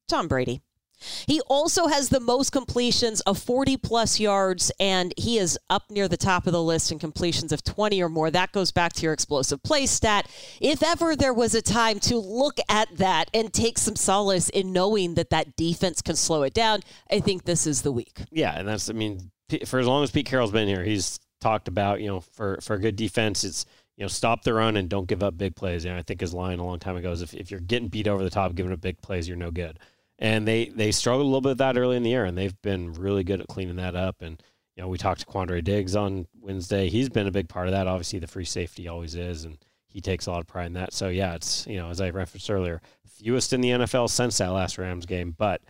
Tom 0.08 0.30
Brady. 0.30 0.62
He 1.28 1.42
also 1.42 1.88
has 1.88 2.10
the 2.10 2.20
most 2.20 2.52
completions 2.52 3.22
of 3.22 3.38
40 3.38 3.78
plus 3.78 4.20
yards, 4.20 4.72
and 4.80 5.14
he 5.18 5.38
is 5.38 5.58
up 5.70 5.90
near 5.90 6.08
the 6.08 6.18
top 6.18 6.48
of 6.48 6.54
the 6.54 6.64
list 6.64 6.92
in 6.92 7.00
completions 7.00 7.52
of 7.52 7.64
20 7.64 8.02
or 8.02 8.10
more. 8.10 8.32
That 8.32 8.52
goes 8.52 8.72
back 8.72 8.94
to 8.94 9.04
your 9.04 9.14
explosive 9.14 9.62
play 9.64 9.86
stat. 9.86 10.30
If 10.60 10.84
ever 10.84 11.16
there 11.16 11.34
was 11.34 11.54
a 11.54 11.62
time 11.62 12.00
to 12.02 12.18
look 12.18 12.60
at 12.70 12.98
that 12.98 13.30
and 13.34 13.54
take 13.54 13.78
some 13.78 13.96
solace 13.96 14.50
in 14.50 14.74
knowing 14.74 15.16
that 15.16 15.30
that 15.30 15.56
defense 15.56 16.02
can 16.02 16.16
slow 16.16 16.44
it 16.44 16.54
down, 16.54 16.82
I 17.12 17.20
think 17.20 17.46
this 17.46 17.68
is 17.68 17.82
the 17.82 17.92
week. 17.92 18.22
Yeah, 18.32 18.58
and 18.58 18.68
that's, 18.68 18.90
I 18.90 18.94
mean, 18.94 19.32
for 19.66 19.80
as 19.80 19.88
long 19.88 20.04
as 20.04 20.12
Pete 20.12 20.26
Carroll's 20.26 20.52
been 20.52 20.68
here, 20.68 20.84
he's 20.84 21.20
talked 21.42 21.68
about, 21.68 22.02
you 22.02 22.08
know, 22.08 22.22
for, 22.22 22.60
for 22.62 22.76
a 22.76 22.80
good 22.80 22.96
defense, 22.96 23.44
it's, 23.44 23.66
you 23.96 24.04
know, 24.04 24.08
stop 24.08 24.44
the 24.44 24.54
run 24.54 24.78
and 24.78 24.90
don't 24.90 25.08
give 25.08 25.24
up 25.24 25.38
big 25.38 25.56
plays. 25.56 25.84
You 25.84 25.92
know, 25.92 25.98
I 25.98 26.04
think 26.04 26.22
his 26.22 26.34
line 26.34 26.60
a 26.60 26.66
long 26.66 26.78
time 26.80 26.98
ago 26.98 27.12
is 27.12 27.22
if, 27.22 27.34
if 27.34 27.50
you're 27.50 27.60
getting 27.60 27.88
beat 27.88 28.08
over 28.08 28.24
the 28.24 28.30
top, 28.30 28.54
giving 28.54 28.72
up 28.72 28.82
big 28.82 29.02
plays, 29.02 29.28
you're 29.28 29.38
no 29.38 29.50
good 29.50 29.80
and 30.20 30.48
they 30.48 30.70
they 30.70 30.92
struggled 30.92 31.24
a 31.24 31.28
little 31.28 31.42
bit 31.42 31.50
with 31.50 31.58
that 31.60 31.78
early 31.78 31.98
in 31.98 32.04
the 32.04 32.10
year, 32.10 32.26
and 32.26 32.38
they've 32.38 32.60
been 32.62 32.94
really 32.94 33.24
good 33.24 33.42
at 33.42 33.48
cleaning 33.48 33.76
that 33.78 33.96
up. 33.96 34.22
And 34.22 34.42
you 34.76 34.84
know, 34.84 34.90
we 34.90 34.98
talked 34.98 35.22
to 35.22 35.26
Quandre 35.26 35.64
Diggs 35.64 35.96
on 35.96 36.28
Wednesday. 36.40 36.90
He's 36.90 37.10
been 37.10 37.28
a 37.28 37.32
big 37.32 37.50
part 37.50 37.68
of 37.68 37.74
that. 37.74 37.88
Obviously, 37.88 38.20
the 38.20 38.28
free 38.28 38.46
safety 38.46 38.88
always 38.88 39.16
is, 39.16 39.44
and 39.44 39.58
he 39.88 40.02
takes 40.02 40.26
a 40.26 40.32
lot 40.32 40.42
of 40.42 40.48
pride 40.48 40.68
in 40.68 40.74
that. 40.74 40.94
So 40.94 41.10
yeah, 41.10 41.36
it's 41.36 41.66
you 41.68 41.78
know, 41.78 41.90
as 41.90 42.02
I 42.02 42.10
referenced 42.10 42.50
earlier, 42.50 42.82
fewest 43.08 43.54
in 43.54 43.62
the 43.62 43.70
NFL 43.70 44.10
since 44.10 44.38
that 44.38 44.50
last 44.52 44.78
Rams 44.78 45.06
game, 45.06 45.36
but 45.38 45.62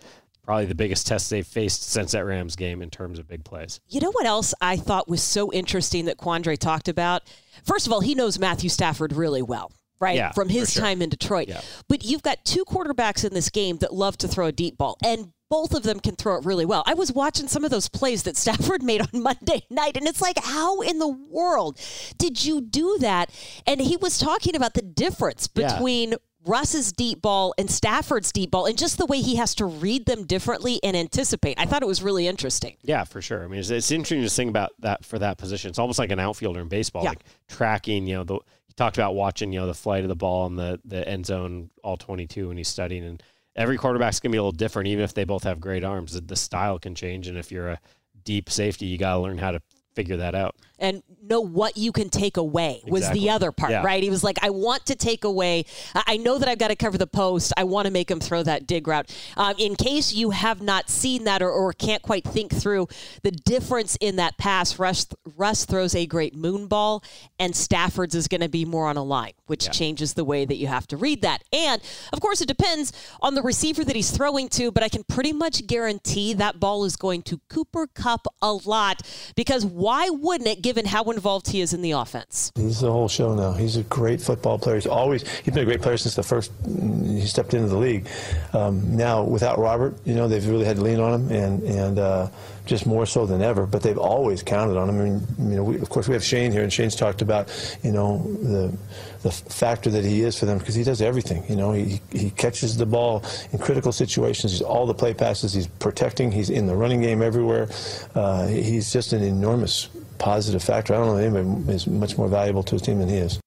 probably 0.43 0.65
the 0.65 0.75
biggest 0.75 1.07
test 1.07 1.29
they've 1.29 1.45
faced 1.45 1.83
since 1.83 2.13
that 2.13 2.25
Rams 2.25 2.55
game 2.55 2.81
in 2.81 2.89
terms 2.89 3.19
of 3.19 3.27
big 3.27 3.43
plays. 3.43 3.81
You 3.89 3.99
know 3.99 4.11
what 4.11 4.25
else 4.25 4.53
I 4.61 4.77
thought 4.77 5.09
was 5.09 5.21
so 5.21 5.51
interesting 5.51 6.05
that 6.05 6.17
Quandre 6.17 6.57
talked 6.57 6.87
about? 6.87 7.23
First 7.65 7.85
of 7.85 7.91
all, 7.91 7.99
he 7.99 8.15
knows 8.15 8.39
Matthew 8.39 8.69
Stafford 8.69 9.11
really 9.11 9.41
well 9.41 9.73
right? 9.99 10.15
Yeah, 10.15 10.31
from 10.31 10.49
his 10.49 10.71
sure. 10.73 10.81
time 10.83 11.01
in 11.01 11.09
Detroit. 11.09 11.47
Yeah. 11.47 11.61
But 11.87 12.03
you've 12.05 12.23
got 12.23 12.43
two 12.45 12.65
quarterbacks 12.65 13.25
in 13.25 13.33
this 13.33 13.49
game 13.49 13.77
that 13.77 13.93
love 13.93 14.17
to 14.19 14.27
throw 14.27 14.47
a 14.47 14.51
deep 14.51 14.77
ball. 14.77 14.97
And 15.03 15.31
both 15.49 15.73
of 15.73 15.83
them 15.83 15.99
can 16.01 16.15
throw 16.15 16.35
it 16.37 16.45
really 16.45 16.65
well. 16.65 16.83
I 16.85 16.93
was 16.93 17.11
watching 17.11 17.47
some 17.47 17.63
of 17.63 17.71
those 17.71 17.87
plays 17.87 18.23
that 18.23 18.35
Stafford 18.43 18.83
made 18.83 19.01
on 19.01 19.21
Monday 19.23 19.63
night, 19.69 19.95
and 19.97 20.05
it's 20.07 20.21
like, 20.21 20.37
how 20.43 20.81
in 20.81 20.99
the 20.99 21.07
world 21.07 21.79
did 22.17 22.43
you 22.43 22.61
do 22.61 22.97
that? 22.99 23.29
And 23.65 23.79
he 23.81 23.95
was 23.97 24.17
talking 24.17 24.55
about 24.55 24.73
the 24.73 24.81
difference 24.81 25.47
Yeah. 25.55 25.73
between 25.73 26.15
Russ's 26.45 26.93
deep 26.93 27.21
ball 27.21 27.53
and 27.57 27.69
Stafford's 27.69 28.31
deep 28.31 28.51
ball, 28.51 28.65
and 28.67 28.77
just 28.77 28.97
the 28.97 29.05
way 29.05 29.19
he 29.19 29.35
has 29.35 29.53
to 29.55 29.65
read 29.65 30.05
them 30.05 30.25
differently 30.25 30.79
and 30.83 30.95
anticipate. 30.95 31.59
I 31.59 31.65
thought 31.65 31.81
it 31.81 31.87
was 31.87 32.01
really 32.01 32.25
interesting. 32.27 32.75
Yeah, 32.83 33.03
for 33.03 33.21
sure. 33.21 33.43
I 33.43 33.47
mean, 33.47 33.59
it's, 33.59 33.69
it's 33.69 33.91
interesting 33.91 34.21
to 34.23 34.29
think 34.29 34.49
about 34.49 34.71
that 34.79 35.03
for 35.03 35.19
that 35.19 35.37
position. 35.37 35.69
It's 35.69 35.79
almost 35.79 35.99
like 35.99 36.09
an 36.11 36.19
outfielder 36.19 36.61
in 36.61 36.67
baseball, 36.69 37.03
Yeah. 37.03 37.09
like 37.09 37.23
tracking. 37.49 38.07
You 38.07 38.15
know, 38.17 38.23
the 38.23 38.39
he 38.65 38.66
talked 38.77 38.97
about 38.97 39.15
watching, 39.15 39.51
you 39.51 39.59
know, 39.59 39.67
the 39.67 39.73
flight 39.73 40.03
of 40.03 40.09
the 40.09 40.15
ball 40.15 40.45
in 40.47 40.55
the 40.55 40.79
the 40.85 41.07
end 41.07 41.25
zone, 41.25 41.69
all 41.83 41.97
twenty 41.97 42.27
two, 42.27 42.47
when 42.47 42.57
he's 42.57 42.69
studying. 42.69 43.03
And 43.03 43.21
every 43.55 43.77
quarterback's 43.77 44.19
gonna 44.19 44.31
be 44.31 44.37
a 44.37 44.41
little 44.41 44.51
different, 44.51 44.87
even 44.87 45.03
if 45.03 45.13
they 45.13 45.25
both 45.25 45.43
have 45.43 45.59
great 45.59 45.83
arms. 45.83 46.13
The, 46.13 46.21
the 46.21 46.35
style 46.35 46.79
can 46.79 46.95
change, 46.95 47.27
and 47.27 47.37
if 47.37 47.51
you're 47.51 47.69
a 47.69 47.79
deep 48.23 48.49
safety, 48.49 48.85
you 48.85 48.97
got 48.97 49.15
to 49.15 49.19
learn 49.19 49.37
how 49.37 49.51
to 49.51 49.61
figure 49.95 50.17
that 50.17 50.35
out. 50.35 50.55
And 50.79 51.01
know 51.23 51.41
what 51.41 51.75
you 51.75 51.91
can 51.91 52.09
take 52.09 52.37
away 52.37 52.81
was 52.85 53.01
Exactly. 53.03 53.19
the 53.21 53.29
other 53.31 53.51
part, 53.51 53.71
Yeah. 53.71 53.83
right? 53.83 54.01
He 54.03 54.09
was 54.09 54.23
like, 54.23 54.37
I 54.43 54.49
want 54.51 54.85
to 54.85 54.95
take 54.95 55.23
away. 55.23 55.65
I 55.95 56.17
know 56.17 56.37
that 56.37 56.47
I've 56.47 56.59
got 56.59 56.67
to 56.69 56.75
cover 56.75 56.97
the 56.97 57.07
post. 57.07 57.51
I 57.57 57.63
want 57.63 57.85
to 57.87 57.91
make 57.91 58.09
him 58.11 58.19
throw 58.19 58.43
that 58.43 58.67
dig 58.67 58.87
route. 58.87 59.09
Um, 59.35 59.55
in 59.57 59.75
case 59.75 60.13
you 60.13 60.29
have 60.29 60.61
not 60.61 60.89
seen 60.89 61.23
that 61.25 61.41
or, 61.41 61.49
or 61.51 61.73
can't 61.73 62.01
quite 62.01 62.23
think 62.23 62.53
through 62.53 62.87
the 63.23 63.31
difference 63.31 63.97
in 63.99 64.17
that 64.17 64.37
pass, 64.37 64.77
Russ, 64.79 65.07
Russ 65.35 65.65
throws 65.65 65.95
a 65.95 66.05
great 66.05 66.35
moon 66.35 66.67
ball, 66.67 67.03
and 67.39 67.55
Stafford's 67.55 68.15
is 68.15 68.27
going 68.27 68.41
to 68.41 68.49
be 68.49 68.63
more 68.63 68.87
on 68.87 68.97
a 68.97 69.03
line, 69.03 69.33
which 69.47 69.69
changes 69.71 70.13
the 70.13 70.23
way 70.23 70.45
that 70.45 70.55
you 70.57 70.67
have 70.67 70.87
to 70.87 70.97
read 70.97 71.21
that. 71.23 71.43
And 71.51 71.81
of 72.13 72.21
course, 72.21 72.39
it 72.41 72.47
depends 72.47 72.93
on 73.21 73.33
the 73.35 73.41
receiver 73.41 73.83
that 73.83 73.95
he's 73.95 74.11
throwing 74.11 74.47
to, 74.49 74.71
but 74.71 74.83
I 74.83 74.89
can 74.89 75.03
pretty 75.03 75.33
much 75.33 75.65
guarantee 75.67 76.33
that 76.35 76.59
ball 76.59 76.85
is 76.85 76.95
going 76.95 77.23
to 77.23 77.41
Cooper 77.49 77.87
Kupp 77.87 78.27
a 78.41 78.53
lot 78.53 79.01
because 79.35 79.65
why 79.65 80.09
wouldn't 80.09 80.47
it, 80.47 80.61
given 80.67 80.85
how 80.85 81.01
involved 81.03 81.47
he 81.47 81.61
is 81.61 81.71
in 81.71 81.81
the 81.81 81.91
offense? 81.91 82.51
He's 82.55 82.81
the 82.81 82.91
whole 82.91 83.07
show 83.07 83.33
now. 83.33 83.53
He's 83.53 83.77
a 83.77 83.83
great 83.83 84.19
football 84.19 84.59
player. 84.59 84.75
He's 84.75 84.85
always 84.85 85.25
he's 85.39 85.53
been 85.53 85.63
a 85.63 85.65
great 85.65 85.81
player 85.81 85.95
since 85.95 86.15
the 86.15 86.23
first 86.23 86.51
he 86.65 87.25
stepped 87.25 87.53
into 87.53 87.69
the 87.69 87.77
league. 87.77 88.05
Um, 88.51 88.97
now 88.97 89.23
without 89.23 89.59
Robert, 89.59 89.95
you 90.03 90.13
know 90.13 90.27
they've 90.27 90.45
really 90.45 90.65
had 90.65 90.75
to 90.75 90.81
lean 90.81 90.99
on 90.99 91.13
him 91.13 91.31
and 91.31 91.63
and 91.63 91.99
uh, 91.99 92.27
just 92.65 92.85
more 92.85 93.05
so 93.05 93.25
than 93.25 93.41
ever. 93.41 93.65
But 93.65 93.81
they've 93.81 93.97
always 93.97 94.43
counted 94.43 94.75
on 94.77 94.89
him. 94.89 94.99
I 94.99 95.03
mean, 95.05 95.27
you 95.51 95.55
know, 95.55 95.63
we, 95.63 95.79
of 95.79 95.87
course 95.87 96.09
we 96.09 96.15
have 96.15 96.23
Shane 96.23 96.51
here, 96.51 96.63
and 96.63 96.73
Shane's 96.73 96.97
talked 96.97 97.21
about 97.21 97.47
you 97.81 97.93
know 97.93 98.17
the 98.41 98.77
the 99.23 99.31
factor 99.31 99.89
that 99.89 100.03
he 100.03 100.21
is 100.21 100.37
for 100.37 100.47
them 100.47 100.57
because 100.57 100.75
he 100.75 100.83
does 100.83 101.01
everything. 101.01 101.45
You 101.47 101.55
know, 101.55 101.71
he 101.71 102.01
he 102.11 102.29
catches 102.31 102.75
the 102.75 102.85
ball 102.85 103.23
in 103.53 103.59
critical 103.59 103.93
situations. 103.93 104.51
He's 104.51 104.61
all 104.61 104.85
the 104.85 104.93
play 104.93 105.13
passes. 105.13 105.53
He's 105.53 105.67
protecting. 105.67 106.29
He's 106.29 106.49
in 106.49 106.67
the 106.67 106.75
running 106.75 107.01
game 107.01 107.21
everywhere. 107.21 107.69
Uh, 108.13 108.47
he's 108.47 108.91
just 108.91 109.13
an 109.13 109.23
enormous 109.23 109.87
positive 110.17 110.63
factor. 110.63 110.93
I 110.93 110.97
don't 110.97 111.07
know 111.07 111.39
anybody 111.39 111.73
is 111.73 111.87
much 111.87 112.17
more 112.17 112.27
valuable 112.27 112.63
to 112.63 112.75
his 112.75 112.81
team 112.81 112.99
than 112.99 113.09
he 113.09 113.17
is. 113.17 113.39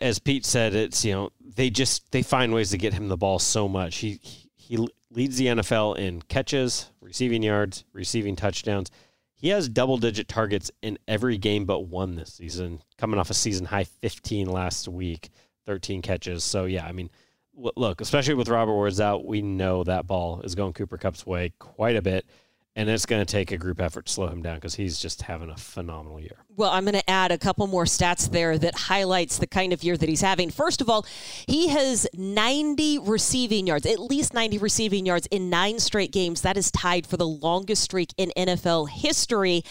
as 0.00 0.18
Pete 0.18 0.44
said, 0.44 0.74
it's 0.74 1.04
you 1.04 1.12
know 1.12 1.30
they 1.40 1.70
just 1.70 2.10
they 2.12 2.22
find 2.22 2.52
ways 2.52 2.70
to 2.70 2.78
get 2.78 2.94
him 2.94 3.08
the 3.08 3.16
ball 3.16 3.38
so 3.38 3.68
much. 3.68 3.96
He 3.96 4.20
he 4.54 4.86
leads 5.10 5.36
the 5.36 5.46
NFL 5.46 5.98
in 5.98 6.22
catches, 6.22 6.90
receiving 7.00 7.42
yards, 7.42 7.84
receiving 7.92 8.36
touchdowns. 8.36 8.90
He 9.34 9.48
has 9.48 9.68
double 9.68 9.98
digit 9.98 10.28
targets 10.28 10.70
in 10.82 10.98
every 11.06 11.36
game 11.36 11.66
but 11.66 11.80
one 11.80 12.16
this 12.16 12.34
season, 12.34 12.80
coming 12.96 13.20
off 13.20 13.30
a 13.30 13.34
season 13.34 13.66
high 13.66 13.84
15 13.84 14.48
last 14.48 14.88
week, 14.88 15.28
13 15.66 16.00
catches. 16.02 16.42
So 16.42 16.64
yeah, 16.64 16.86
I 16.86 16.92
mean, 16.92 17.10
look, 17.54 18.00
especially 18.00 18.34
with 18.34 18.48
Robert 18.48 18.76
Woods 18.76 19.00
out, 19.00 19.26
we 19.26 19.42
know 19.42 19.84
that 19.84 20.06
ball 20.06 20.40
is 20.42 20.54
going 20.54 20.72
Cooper 20.72 20.96
Kupp's 20.96 21.26
way 21.26 21.52
quite 21.58 21.96
a 21.96 22.02
bit. 22.02 22.26
And 22.76 22.90
it's 22.90 23.06
going 23.06 23.24
to 23.24 23.30
take 23.30 23.50
a 23.50 23.56
group 23.56 23.80
effort 23.80 24.06
to 24.06 24.12
slow 24.12 24.28
him 24.28 24.42
down 24.42 24.56
because 24.56 24.74
he's 24.74 24.98
just 24.98 25.22
having 25.22 25.50
a 25.50 25.56
phenomenal 25.56 26.20
year. 26.20 26.45
Well, 26.58 26.70
I'm 26.70 26.84
going 26.84 26.94
to 26.94 27.10
add 27.10 27.32
a 27.32 27.38
couple 27.38 27.66
more 27.66 27.84
stats 27.84 28.30
there 28.30 28.56
that 28.56 28.74
highlights 28.74 29.36
the 29.36 29.46
kind 29.46 29.74
of 29.74 29.84
year 29.84 29.94
that 29.94 30.08
he's 30.08 30.22
having. 30.22 30.48
First 30.48 30.80
of 30.80 30.88
all, 30.88 31.04
he 31.46 31.68
has 31.68 32.06
90 32.14 33.00
receiving 33.00 33.66
yards, 33.66 33.84
at 33.84 33.98
least 33.98 34.32
90 34.32 34.56
receiving 34.56 35.04
yards 35.04 35.26
in 35.26 35.50
nine 35.50 35.78
straight 35.78 36.12
games. 36.12 36.40
That 36.40 36.56
is 36.56 36.70
tied 36.70 37.06
for 37.06 37.18
the 37.18 37.28
longest 37.28 37.82
streak 37.82 38.14
in 38.16 38.32
NFL 38.38 38.88
history. 38.88 39.64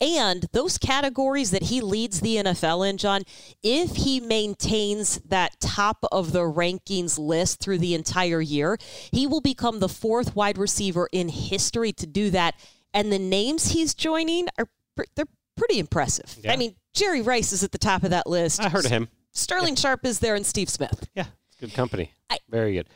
And 0.00 0.46
those 0.50 0.78
categories 0.78 1.52
that 1.52 1.64
he 1.64 1.80
leads 1.80 2.20
the 2.20 2.36
NFL 2.38 2.90
in, 2.90 2.98
John, 2.98 3.22
if 3.62 3.94
he 3.94 4.18
maintains 4.18 5.20
that 5.20 5.60
top 5.60 6.04
of 6.10 6.32
the 6.32 6.40
rankings 6.40 7.20
list 7.20 7.60
through 7.60 7.78
the 7.78 7.94
entire 7.94 8.40
year, 8.40 8.78
he 9.12 9.28
will 9.28 9.40
become 9.40 9.78
the 9.78 9.88
fourth 9.88 10.34
wide 10.34 10.58
receiver 10.58 11.08
in 11.12 11.28
history 11.28 11.92
to 11.92 12.06
do 12.06 12.30
that. 12.30 12.56
And 12.92 13.12
the 13.12 13.20
names 13.20 13.70
he's 13.70 13.94
joining 13.94 14.48
are 14.58 14.66
they're 15.14 15.26
pretty 15.62 15.78
impressive. 15.78 16.36
Yeah. 16.42 16.52
I 16.52 16.56
mean, 16.56 16.74
Jerry 16.92 17.22
Rice 17.22 17.52
is 17.52 17.62
at 17.62 17.70
the 17.72 17.78
top 17.78 18.02
of 18.02 18.10
that 18.10 18.26
list. 18.26 18.60
I 18.60 18.68
heard 18.68 18.84
of 18.84 18.90
him. 18.90 19.08
Sterling 19.32 19.76
Sharpe 19.76 20.04
is 20.04 20.18
there 20.18 20.34
and 20.34 20.44
Steve 20.44 20.68
Smith. 20.68 21.08
Yeah, 21.14 21.26
good 21.60 21.72
company. 21.72 22.12
I- 22.28 22.38
Very 22.48 22.74
good. 22.74 22.88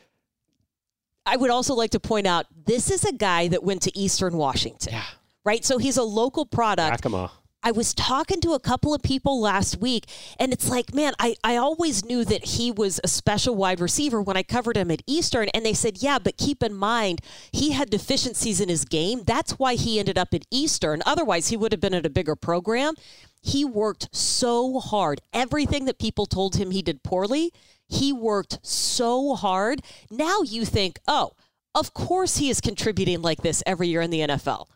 I 1.25 1.35
would 1.37 1.49
also 1.49 1.73
like 1.75 1.91
to 1.91 1.99
point 1.99 2.27
out 2.27 2.45
this 2.65 2.89
is 2.91 3.03
a 3.05 3.11
guy 3.13 3.47
that 3.49 3.63
went 3.63 3.81
to 3.83 3.97
Eastern 3.97 4.37
Washington. 4.37 4.93
Yeah. 4.93 5.03
Right? 5.45 5.63
So 5.65 5.77
he's 5.77 5.97
a 5.97 6.03
local 6.03 6.45
product. 6.45 6.91
Yakima. 7.03 7.31
I 7.67 7.71
was 7.71 7.93
talking 7.93 8.39
to 8.39 8.53
a 8.53 8.61
couple 8.61 8.93
of 8.93 9.03
people 9.03 9.41
last 9.41 9.81
week, 9.81 10.05
and 10.39 10.53
it's 10.53 10.69
like, 10.69 10.93
man, 10.93 11.11
I, 11.19 11.35
I 11.43 11.57
always 11.57 12.05
knew 12.05 12.23
that 12.23 12.45
he 12.45 12.71
was 12.71 13.01
a 13.03 13.09
special 13.09 13.55
wide 13.55 13.81
receiver 13.81 14.21
when 14.21 14.37
I 14.37 14.43
covered 14.43 14.77
him 14.77 14.89
at 14.89 15.01
Eastern. 15.05 15.49
And 15.49 15.65
they 15.65 15.73
said, 15.73 16.01
yeah, 16.01 16.17
but 16.17 16.37
keep 16.37 16.63
in 16.63 16.73
mind, 16.73 17.19
he 17.51 17.73
had 17.73 17.89
deficiencies 17.89 18.61
in 18.61 18.69
his 18.69 18.85
game. 18.85 19.23
That's 19.25 19.59
why 19.59 19.73
he 19.75 19.99
ended 19.99 20.17
up 20.17 20.33
at 20.33 20.45
Eastern. 20.49 21.03
Otherwise, 21.05 21.49
he 21.49 21.57
would 21.57 21.73
have 21.73 21.81
been 21.81 21.93
at 21.93 22.05
a 22.05 22.09
bigger 22.09 22.37
program. 22.37 22.93
He 23.41 23.65
worked 23.65 24.15
so 24.15 24.79
hard. 24.79 25.19
Everything 25.33 25.83
that 25.87 25.99
people 25.99 26.25
told 26.25 26.55
him 26.55 26.71
he 26.71 26.81
did 26.81 27.03
poorly, 27.03 27.51
he 27.89 28.13
worked 28.13 28.59
so 28.65 29.35
hard. 29.35 29.81
Now 30.09 30.39
you 30.41 30.63
think, 30.63 30.99
oh, 31.05 31.31
of 31.75 31.93
course 31.93 32.37
he 32.37 32.49
is 32.49 32.61
contributing 32.61 33.21
like 33.21 33.41
this 33.41 33.61
every 33.65 33.89
year 33.89 33.99
in 33.99 34.09
the 34.09 34.21
NFL. 34.21 34.67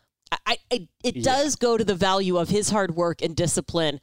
I, 0.46 0.56
I 0.70 0.88
it 1.04 1.16
Yeah. 1.16 1.22
does 1.22 1.56
go 1.56 1.76
to 1.76 1.84
the 1.84 1.94
value 1.94 2.38
of 2.38 2.48
his 2.48 2.70
hard 2.70 2.94
work 2.94 3.22
and 3.22 3.34
discipline 3.36 4.00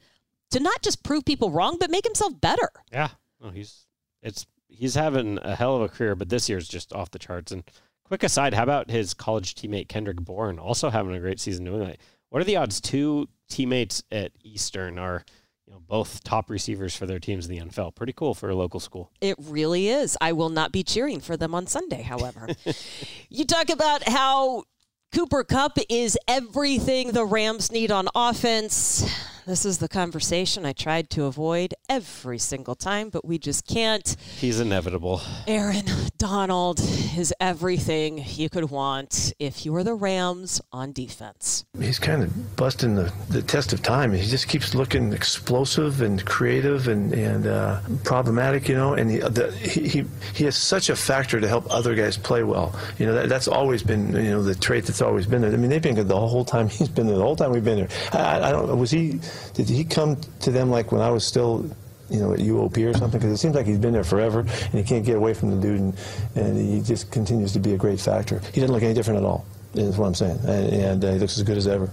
to 0.50 0.60
not 0.60 0.82
just 0.82 1.02
prove 1.04 1.24
people 1.24 1.50
wrong, 1.50 1.76
but 1.78 1.90
make 1.90 2.04
himself 2.04 2.40
better. 2.40 2.68
Yeah, 2.92 3.10
no, 3.40 3.50
he's 3.50 3.86
it's 4.22 4.46
he's 4.68 4.94
having 4.94 5.38
a 5.42 5.54
hell 5.56 5.76
of 5.76 5.82
a 5.82 5.88
career, 5.88 6.14
but 6.14 6.28
this 6.28 6.48
year's 6.48 6.68
just 6.68 6.92
off 6.92 7.10
the 7.10 7.18
charts. 7.18 7.52
And 7.52 7.64
quick 8.04 8.22
aside, 8.22 8.54
how 8.54 8.62
about 8.64 8.90
his 8.90 9.14
college 9.14 9.54
teammate 9.54 9.88
Kendrick 9.88 10.20
Bourne 10.20 10.58
also 10.58 10.90
having 10.90 11.14
a 11.14 11.20
great 11.20 11.40
season 11.40 11.64
doing 11.64 11.80
that? 11.80 11.98
What 12.30 12.40
are 12.40 12.44
the 12.44 12.56
odds 12.56 12.80
two 12.80 13.28
teammates 13.48 14.02
at 14.12 14.32
Eastern 14.44 14.98
are 14.98 15.24
you 15.66 15.72
know 15.72 15.80
both 15.86 16.22
top 16.24 16.48
receivers 16.50 16.94
for 16.96 17.06
their 17.06 17.18
teams 17.18 17.48
in 17.48 17.56
the 17.56 17.64
NFL? 17.64 17.94
Pretty 17.94 18.12
cool 18.12 18.34
for 18.34 18.50
a 18.50 18.54
local 18.54 18.78
school. 18.80 19.10
It 19.20 19.36
really 19.40 19.88
is. 19.88 20.16
I 20.20 20.32
will 20.32 20.48
not 20.50 20.70
be 20.72 20.82
cheering 20.82 21.20
for 21.20 21.36
them 21.36 21.54
on 21.54 21.66
Sunday, 21.66 22.02
however. 22.02 22.48
you 23.28 23.44
talk 23.44 23.70
about 23.70 24.08
how 24.08 24.64
Cooper 25.12 25.42
Kupp 25.42 25.76
is 25.88 26.16
everything 26.28 27.10
the 27.10 27.24
Rams 27.24 27.72
need 27.72 27.90
on 27.90 28.08
offense. 28.14 29.04
This 29.46 29.64
is 29.64 29.78
the 29.78 29.88
conversation 29.88 30.66
I 30.66 30.72
tried 30.72 31.08
to 31.10 31.24
avoid 31.24 31.74
every 31.88 32.38
single 32.38 32.74
time, 32.74 33.08
but 33.08 33.24
we 33.24 33.38
just 33.38 33.66
can't. 33.66 34.16
He's 34.36 34.60
inevitable. 34.60 35.22
Aaron 35.46 35.86
Donald 36.18 36.78
is 37.16 37.32
everything 37.40 38.22
you 38.26 38.50
could 38.50 38.70
want 38.70 39.32
if 39.38 39.64
you 39.64 39.72
were 39.72 39.82
the 39.82 39.94
Rams 39.94 40.60
on 40.72 40.92
defense. 40.92 41.64
He's 41.78 41.98
kind 41.98 42.22
of 42.22 42.56
busting 42.56 42.94
the, 42.94 43.12
the 43.30 43.40
test 43.40 43.72
of 43.72 43.82
time. 43.82 44.12
He 44.12 44.28
just 44.28 44.46
keeps 44.46 44.74
looking 44.74 45.12
explosive 45.12 46.02
and 46.02 46.24
creative 46.26 46.88
and, 46.88 47.12
and 47.14 47.46
uh, 47.46 47.80
problematic, 48.04 48.68
you 48.68 48.74
know. 48.74 48.92
And 48.92 49.10
the, 49.10 49.28
the, 49.30 49.52
he, 49.52 49.88
he 49.88 50.04
he 50.34 50.44
has 50.44 50.56
such 50.56 50.90
a 50.90 50.96
factor 50.96 51.40
to 51.40 51.48
help 51.48 51.66
other 51.72 51.94
guys 51.94 52.18
play 52.18 52.42
well. 52.44 52.78
You 52.98 53.06
know, 53.06 53.14
that, 53.14 53.28
that's 53.30 53.48
always 53.48 53.82
been 53.82 54.14
you 54.14 54.30
know 54.30 54.42
the 54.42 54.54
trait 54.54 54.84
that's 54.84 55.00
always 55.00 55.26
been 55.26 55.40
there. 55.40 55.52
I 55.52 55.56
mean, 55.56 55.70
they've 55.70 55.82
been 55.82 55.94
good 55.94 56.08
the 56.08 56.20
whole 56.20 56.44
time 56.44 56.68
he's 56.78 56.88
been 56.88 57.06
there. 57.06 57.16
The 57.16 57.22
whole 57.22 57.36
time 57.36 57.52
we've 57.52 57.64
been 57.64 57.78
there. 57.78 57.88
I, 58.12 58.48
I 58.48 58.52
don't. 58.52 58.78
Was 58.78 58.90
he? 58.90 59.18
Did 59.54 59.68
he 59.68 59.84
come 59.84 60.16
to 60.40 60.50
them 60.50 60.70
like 60.70 60.92
when 60.92 61.00
I 61.00 61.10
was 61.10 61.24
still? 61.26 61.68
You 62.08 62.18
know, 62.18 62.32
at 62.32 62.40
UOP 62.40 62.76
or 62.92 62.92
something, 62.98 63.20
because 63.20 63.32
it 63.32 63.36
seems 63.36 63.54
like 63.54 63.66
he's 63.66 63.78
been 63.78 63.92
there 63.92 64.02
forever, 64.02 64.40
and 64.40 64.72
he 64.72 64.82
can't 64.82 65.06
get 65.06 65.14
away 65.14 65.32
from 65.32 65.52
the 65.52 65.62
dude, 65.62 65.78
and, 65.78 65.94
and 66.34 66.58
he 66.58 66.80
just 66.80 67.12
continues 67.12 67.52
to 67.52 67.60
be 67.60 67.72
a 67.74 67.76
great 67.76 68.00
factor. 68.00 68.40
He 68.52 68.60
doesn't 68.60 68.74
look 68.74 68.82
any 68.82 68.94
different 68.94 69.18
at 69.18 69.24
all, 69.24 69.46
is 69.74 69.96
what 69.96 70.06
I'm 70.06 70.14
saying, 70.16 70.40
and, 70.40 70.72
and 70.72 71.04
uh, 71.04 71.12
he 71.12 71.20
looks 71.20 71.38
as 71.38 71.44
good 71.44 71.56
as 71.56 71.68
ever. 71.68 71.88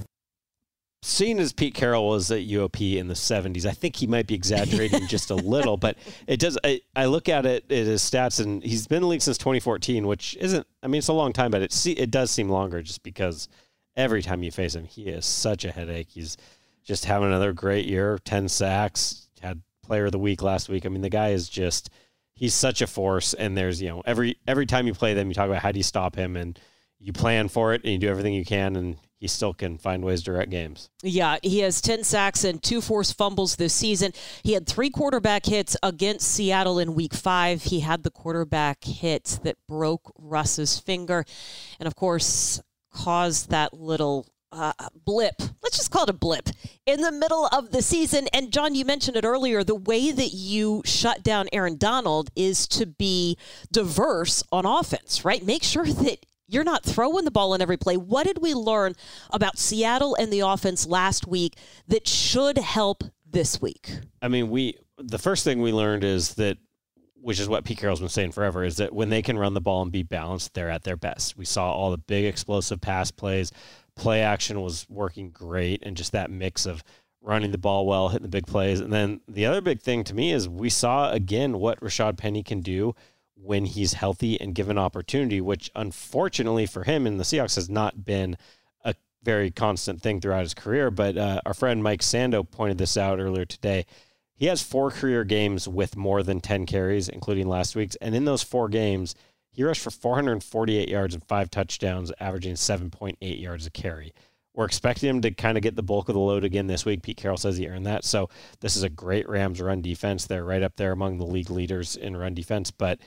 Seeing 1.03 1.39
as 1.39 1.53
Pete 1.53 1.75
Carroll 1.75 2.09
was 2.09 2.31
at 2.31 2.39
UOP 2.39 2.97
in 2.97 3.07
the 3.07 3.13
70s, 3.13 3.65
I 3.65 3.71
think 3.71 3.95
he 3.95 4.07
might 4.07 4.25
be 4.25 4.33
exaggerating 4.33 5.07
just 5.07 5.29
a 5.29 5.35
little, 5.35 5.77
but 5.77 5.95
it 6.25 6.39
does. 6.39 6.57
I, 6.63 6.81
I 6.95 7.05
look 7.05 7.29
at 7.29 7.45
it 7.45 7.63
at 7.71 7.85
his 7.85 8.01
stats, 8.01 8.43
and 8.43 8.63
he's 8.63 8.87
been 8.87 8.97
in 8.97 9.01
the 9.03 9.07
league 9.07 9.21
since 9.21 9.37
2014, 9.37 10.07
which 10.07 10.35
isn't, 10.39 10.65
I 10.81 10.87
mean, 10.87 10.99
it's 10.99 11.07
a 11.07 11.13
long 11.13 11.33
time, 11.33 11.51
but 11.51 11.61
it, 11.61 11.71
see, 11.71 11.91
it 11.91 12.09
does 12.09 12.31
seem 12.31 12.49
longer 12.49 12.81
just 12.81 13.03
because 13.03 13.47
every 13.95 14.23
time 14.23 14.41
you 14.41 14.51
face 14.51 14.73
him, 14.75 14.85
he 14.85 15.03
is 15.03 15.25
such 15.25 15.65
a 15.65 15.71
headache. 15.71 16.09
He's 16.09 16.35
just 16.87 17.05
having 17.05 17.27
another 17.27 17.51
great 17.51 17.85
year 17.85 18.17
10 18.23 18.47
sacks, 18.47 19.27
had 19.41 19.61
player 19.83 20.05
of 20.05 20.13
the 20.13 20.19
week 20.19 20.41
last 20.41 20.69
week. 20.69 20.85
I 20.85 20.89
mean, 20.89 21.01
the 21.01 21.09
guy 21.09 21.29
is 21.29 21.49
just 21.49 21.89
he's 22.33 22.53
such 22.53 22.81
a 22.81 22.87
force. 22.87 23.33
And 23.33 23.57
there's 23.57 23.81
you 23.81 23.89
know 23.89 24.01
every 24.05 24.37
every 24.47 24.65
time 24.65 24.87
you 24.87 24.93
play 24.93 25.13
them, 25.13 25.27
you 25.27 25.33
talk 25.33 25.47
about 25.47 25.61
how 25.61 25.71
do 25.71 25.79
you 25.79 25.83
stop 25.83 26.15
him, 26.15 26.37
and 26.37 26.57
you 26.99 27.13
plan 27.13 27.49
for 27.49 27.73
it 27.73 27.83
and 27.83 27.91
you 27.91 27.99
do 27.99 28.07
everything 28.07 28.33
you 28.33 28.45
can, 28.45 28.75
and 28.75 28.97
he 29.19 29.27
still 29.27 29.53
can 29.53 29.77
find 29.77 30.03
ways 30.03 30.23
to 30.23 30.31
wreck 30.31 30.49
games. 30.49 30.89
Yeah, 31.01 31.37
he 31.41 31.59
has 31.59 31.81
10 31.81 32.03
sacks 32.03 32.43
and 32.43 32.61
two 32.61 32.81
forced 32.81 33.17
fumbles 33.17 33.55
this 33.55 33.73
season. 33.73 34.13
He 34.43 34.53
had 34.53 34.67
three 34.67 34.89
quarterback 34.89 35.45
hits 35.45 35.75
against 35.81 36.27
Seattle 36.27 36.79
in 36.79 36.93
week 36.93 37.13
five. 37.13 37.63
He 37.63 37.79
had 37.79 38.03
the 38.03 38.11
quarterback 38.11 38.83
hit 38.83 39.39
that 39.43 39.57
broke 39.67 40.11
Russ's 40.19 40.79
finger 40.79 41.25
and, 41.79 41.87
of 41.87 41.95
course, 41.95 42.61
caused 42.91 43.49
that 43.49 43.73
little 43.73 44.27
uh, 44.51 44.73
blip. 45.05 45.35
Let's 45.61 45.77
just 45.77 45.91
call 45.91 46.03
it 46.03 46.09
a 46.09 46.13
blip 46.13 46.49
in 46.85 47.01
the 47.01 47.11
middle 47.11 47.47
of 47.47 47.71
the 47.71 47.81
season. 47.81 48.27
And, 48.33 48.51
John, 48.51 48.75
you 48.75 48.85
mentioned 48.85 49.17
it 49.17 49.25
earlier 49.25 49.63
the 49.63 49.75
way 49.75 50.11
that 50.11 50.33
you 50.33 50.81
shut 50.85 51.23
down 51.23 51.47
Aaron 51.51 51.77
Donald 51.77 52.29
is 52.35 52.67
to 52.69 52.85
be 52.85 53.37
diverse 53.71 54.43
on 54.51 54.65
offense, 54.65 55.25
right? 55.25 55.45
Make 55.45 55.63
sure 55.63 55.85
that 55.85 56.25
you're 56.47 56.63
not 56.63 56.83
throwing 56.83 57.25
the 57.25 57.31
ball 57.31 57.53
in 57.53 57.61
every 57.61 57.77
play. 57.77 57.97
What 57.97 58.25
did 58.25 58.41
we 58.41 58.53
learn 58.53 58.95
about 59.31 59.57
Seattle 59.57 60.15
and 60.15 60.31
the 60.31 60.39
offense 60.39 60.87
last 60.87 61.27
week 61.27 61.57
that 61.87 62.07
should 62.07 62.57
help 62.57 63.03
this 63.29 63.61
week? 63.61 63.99
I 64.21 64.29
mean, 64.29 64.49
we 64.49 64.77
the 64.97 65.19
first 65.19 65.43
thing 65.43 65.61
we 65.61 65.71
learned 65.71 66.03
is 66.03 66.35
that 66.35 66.57
which 67.21 67.39
is 67.39 67.49
what 67.49 67.65
Pete 67.65 67.77
Carroll's 67.77 67.99
been 67.99 68.07
saying 68.07 68.31
forever, 68.31 68.63
is 68.63 68.77
that 68.77 68.93
when 68.93 69.09
they 69.09 69.21
can 69.21 69.37
run 69.37 69.53
the 69.53 69.59
ball 69.59 69.81
and 69.81 69.91
be 69.91 70.03
balanced, 70.03 70.53
they're 70.53 70.69
at 70.69 70.83
their 70.83 70.95
best. 70.95 71.37
We 71.37 71.43
saw 71.43 71.71
all 71.71 71.91
the 71.91 71.97
big 71.97 72.25
explosive 72.25 72.79
pass 72.79 73.11
plays. 73.11 73.51
Play 73.97 74.21
action 74.21 74.61
was 74.61 74.85
working 74.89 75.31
great, 75.31 75.83
and 75.83 75.97
just 75.97 76.11
that 76.13 76.31
mix 76.31 76.65
of 76.65 76.83
running 77.21 77.51
the 77.51 77.57
ball 77.57 77.85
well, 77.85 78.09
hitting 78.09 78.23
the 78.23 78.29
big 78.29 78.47
plays. 78.47 78.79
And 78.79 78.93
then 78.93 79.21
the 79.27 79.45
other 79.45 79.61
big 79.61 79.81
thing 79.81 80.03
to 80.05 80.15
me 80.15 80.31
is 80.31 80.47
we 80.47 80.69
saw 80.69 81.11
again 81.11 81.59
what 81.59 81.79
Rashad 81.81 82.17
Penny 82.17 82.41
can 82.41 82.61
do 82.61 82.95
when 83.35 83.65
he's 83.65 83.93
healthy 83.93 84.39
and 84.39 84.55
given 84.55 84.77
opportunity, 84.77 85.41
which 85.41 85.69
unfortunately 85.75 86.65
for 86.65 86.83
him 86.83 87.05
in 87.05 87.17
the 87.17 87.23
Seahawks 87.23 87.55
has 87.55 87.69
not 87.69 88.05
been 88.05 88.37
a 88.83 88.95
very 89.23 89.51
constant 89.51 90.01
thing 90.01 90.21
throughout 90.21 90.41
his 90.43 90.53
career. 90.53 90.89
But 90.89 91.17
uh, 91.17 91.41
our 91.45 91.53
friend 91.53 91.83
Mike 91.83 92.01
Sando 92.01 92.49
pointed 92.49 92.77
this 92.77 92.97
out 92.97 93.19
earlier 93.19 93.45
today. 93.45 93.85
He 94.33 94.45
has 94.45 94.61
four 94.61 94.91
career 94.91 95.23
games 95.23 95.67
with 95.67 95.97
more 95.97 96.23
than 96.23 96.39
10 96.39 96.65
carries, 96.65 97.09
including 97.09 97.47
last 97.47 97.75
week's. 97.75 97.95
And 97.97 98.15
in 98.15 98.25
those 98.25 98.43
four 98.43 98.69
games, 98.69 99.15
he 99.57 99.63
rushed 99.63 99.81
for 99.81 99.89
448 99.89 100.87
yards 100.87 101.15
and 101.15 101.23
five 101.23 101.49
touchdowns, 101.49 102.11
averaging 102.19 102.53
7.8 102.53 103.17
yards 103.41 103.65
a 103.65 103.71
carry. 103.71 104.13
We're 104.53 104.65
expecting 104.65 105.09
him 105.09 105.21
to 105.21 105.31
kind 105.31 105.57
of 105.57 105.63
get 105.63 105.75
the 105.75 105.81
bulk 105.81 106.09
of 106.09 106.13
the 106.13 106.19
load 106.19 106.43
again 106.43 106.67
this 106.67 106.85
week. 106.85 107.01
Pete 107.01 107.17
Carroll 107.17 107.37
says 107.37 107.57
he 107.57 107.67
earned 107.67 107.87
that. 107.87 108.05
So 108.05 108.29
this 108.59 108.75
is 108.75 108.83
a 108.83 108.89
great 108.89 109.27
Rams 109.27 109.59
run 109.59 109.81
defense. 109.81 110.27
They're 110.27 110.43
right 110.43 110.61
up 110.61 110.75
there 110.75 110.91
among 110.91 111.17
the 111.17 111.25
league 111.25 111.49
leaders 111.49 111.95
in 111.95 112.15
run 112.15 112.35
defense. 112.35 112.69
But 112.69 112.99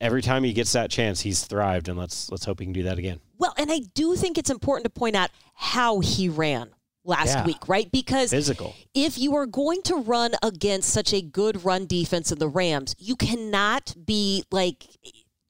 every 0.00 0.22
time 0.22 0.44
he 0.44 0.52
gets 0.52 0.70
that 0.74 0.92
chance, 0.92 1.22
he's 1.22 1.44
thrived, 1.44 1.88
and 1.88 1.98
let's 1.98 2.30
let's 2.30 2.44
hope 2.44 2.60
he 2.60 2.66
can 2.66 2.72
do 2.72 2.84
that 2.84 2.98
again. 2.98 3.18
Well, 3.36 3.52
and 3.58 3.70
I 3.72 3.80
do 3.94 4.14
think 4.14 4.38
it's 4.38 4.50
important 4.50 4.84
to 4.84 4.90
point 4.90 5.16
out 5.16 5.30
how 5.54 5.98
he 5.98 6.28
ran 6.28 6.70
last 7.04 7.34
Yeah. 7.34 7.44
week, 7.46 7.68
right? 7.68 7.90
Because 7.90 8.30
Physical. 8.30 8.74
if 8.94 9.18
you 9.18 9.34
are 9.34 9.46
going 9.46 9.82
to 9.82 9.96
run 9.96 10.32
against 10.40 10.90
such 10.90 11.12
a 11.12 11.20
good 11.20 11.64
run 11.64 11.86
defense 11.86 12.30
in 12.30 12.38
the 12.38 12.48
Rams, 12.48 12.94
you 12.98 13.16
cannot 13.16 13.94
be 14.06 14.44
like 14.52 14.86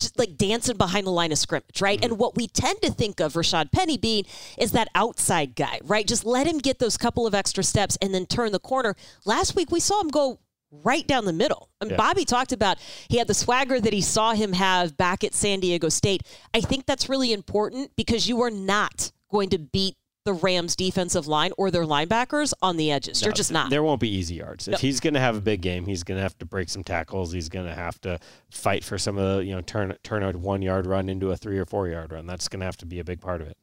just 0.01 0.19
like 0.19 0.37
dancing 0.37 0.77
behind 0.77 1.07
the 1.07 1.11
line 1.11 1.33
of 1.33 1.39
scrimmage, 1.39 1.81
right? 1.81 1.99
And 2.03 2.13
mm-hmm. 2.13 2.21
what 2.21 2.37
we 2.37 2.49
tend 2.49 2.81
to 2.83 2.91
think 2.91 3.21
of 3.21 3.35
Rashad 3.35 3.73
Penny 3.73 3.97
being 3.97 4.25
is 4.57 4.73
that 4.73 4.89
outside 4.95 5.55
guy, 5.55 5.81
right? 5.85 6.07
Just 6.07 6.25
let 6.25 6.47
him 6.47 6.59
get 6.59 6.79
those 6.79 6.97
couple 6.97 7.27
of 7.27 7.35
extra 7.35 7.65
steps 7.65 7.99
and 8.01 8.15
then 8.15 8.27
turn 8.27 8.53
the 8.53 8.61
corner. 8.61 8.95
Last 9.25 9.57
week 9.57 9.71
we 9.71 9.81
saw 9.81 10.01
him 10.01 10.09
go 10.09 10.39
right 10.71 11.07
down 11.07 11.25
the 11.25 11.33
middle. 11.33 11.71
And 11.81 11.91
Yeah. 11.91 11.97
Bobby 11.97 12.25
talked 12.25 12.53
about 12.53 12.79
he 13.09 13.19
had 13.19 13.27
the 13.27 13.35
swagger 13.35 13.81
that 13.81 13.93
he 13.93 14.03
saw 14.03 14.35
him 14.35 14.53
have 14.53 14.97
back 14.97 15.25
at 15.25 15.35
San 15.35 15.61
Diego 15.61 15.89
State. 15.89 16.23
I 16.53 16.61
think 16.61 16.87
that's 16.87 17.09
really 17.09 17.33
important 17.33 17.93
because 17.97 18.29
you 18.29 18.43
are 18.43 18.51
not 18.51 19.13
going 19.31 19.51
to 19.51 19.59
beat 19.59 19.97
the 20.29 20.35
Rams 20.35 20.77
defensive 20.77 21.27
line 21.27 21.53
or 21.57 21.71
their 21.71 21.85
linebackers 21.85 22.53
on 22.61 22.77
the 22.77 22.93
edges. 22.93 23.23
You're 23.23 23.33
just 23.33 23.51
not. 23.51 23.71
There 23.71 23.83
won't 23.83 23.99
be 23.99 24.15
easy 24.15 24.35
yards. 24.35 24.69
If 24.69 24.81
he's 24.81 25.01
going 25.01 25.15
to 25.15 25.21
have 25.21 25.37
a 25.37 25.41
big 25.41 25.63
game, 25.63 25.87
he's 25.87 26.05
going 26.05 26.19
to 26.19 26.23
have 26.23 26.37
to 26.41 26.45
break 26.45 26.69
some 26.69 26.85
tackles. 26.85 27.33
He's 27.33 27.49
going 27.49 27.65
to 27.65 27.75
have 27.75 27.99
to 28.03 28.21
fight 28.51 28.85
for 28.85 28.99
some 28.99 29.17
of 29.17 29.39
the, 29.39 29.45
you 29.47 29.55
know, 29.55 29.63
turn 29.63 29.97
turn 30.03 30.23
a 30.23 30.37
one 30.37 30.61
yard 30.61 30.85
run 30.87 31.09
into 31.09 31.31
a 31.31 31.37
three 31.37 31.59
or 31.59 31.65
four 31.65 31.89
yard 31.89 32.13
run. 32.13 32.27
That's 32.27 32.47
going 32.47 32.61
to 32.61 32.67
have 32.67 32.77
to 32.77 32.87
be 32.87 32.99
a 32.99 33.05
big 33.05 33.23
part 33.23 33.41
of 33.41 33.49
it. 33.49 33.57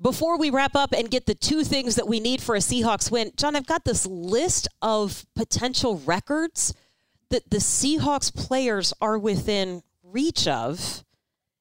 Before 0.00 0.38
we 0.38 0.48
wrap 0.48 0.74
up 0.74 0.94
and 0.94 1.10
get 1.10 1.26
the 1.26 1.34
two 1.34 1.64
things 1.64 1.96
that 1.96 2.08
we 2.08 2.18
need 2.18 2.40
for 2.40 2.54
a 2.54 2.60
Seahawks 2.60 3.10
win, 3.10 3.32
John, 3.36 3.54
I've 3.54 3.66
got 3.66 3.84
this 3.84 4.06
list 4.06 4.68
of 4.80 5.26
potential 5.36 5.98
records 6.06 6.72
that 7.28 7.50
the 7.50 7.58
Seahawks 7.58 8.34
players 8.34 8.94
are 9.02 9.18
within 9.18 9.82
reach 10.02 10.48
of, 10.48 11.04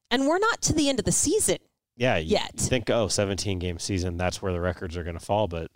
and 0.09 0.27
we're 0.27 0.37
not 0.37 0.61
to 0.61 0.73
the 0.73 0.87
end 0.87 0.99
of 0.99 1.05
the 1.05 1.11
season. 1.11 1.57
Yeah, 1.97 2.17
you, 2.17 2.33
Yet. 2.33 2.51
you 2.53 2.65
think 2.65 2.89
oh, 2.89 3.07
17 3.07 3.59
game 3.59 3.79
season, 3.79 4.17
that's 4.17 4.41
where 4.41 4.53
the 4.53 4.61
records 4.61 4.95
are 4.95 5.03
going 5.03 5.17
to 5.17 5.25
fall, 5.25 5.47
but 5.47 5.69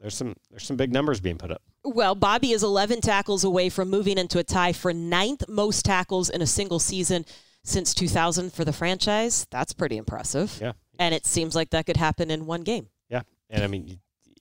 there's 0.00 0.14
some 0.14 0.34
there's 0.50 0.64
some 0.64 0.76
big 0.76 0.92
numbers 0.92 1.20
being 1.20 1.36
put 1.36 1.50
up. 1.50 1.62
Well, 1.84 2.14
Bobby 2.14 2.52
is 2.52 2.62
11 2.62 3.00
tackles 3.00 3.44
away 3.44 3.68
from 3.68 3.90
moving 3.90 4.18
into 4.18 4.38
a 4.38 4.44
tie 4.44 4.72
for 4.72 4.94
ninth 4.94 5.48
most 5.48 5.84
tackles 5.84 6.30
in 6.30 6.40
a 6.40 6.46
single 6.46 6.78
season 6.78 7.24
since 7.64 7.92
2000 7.92 8.52
for 8.52 8.64
the 8.64 8.72
franchise. 8.72 9.46
That's 9.50 9.72
pretty 9.72 9.96
impressive. 9.96 10.56
Yeah. 10.60 10.72
And 10.98 11.14
it 11.14 11.26
seems 11.26 11.54
like 11.54 11.70
that 11.70 11.86
could 11.86 11.96
happen 11.96 12.30
in 12.30 12.46
one 12.46 12.62
game. 12.62 12.88
Yeah, 13.08 13.22
and 13.50 13.64
I 13.64 13.66
mean, 13.66 13.98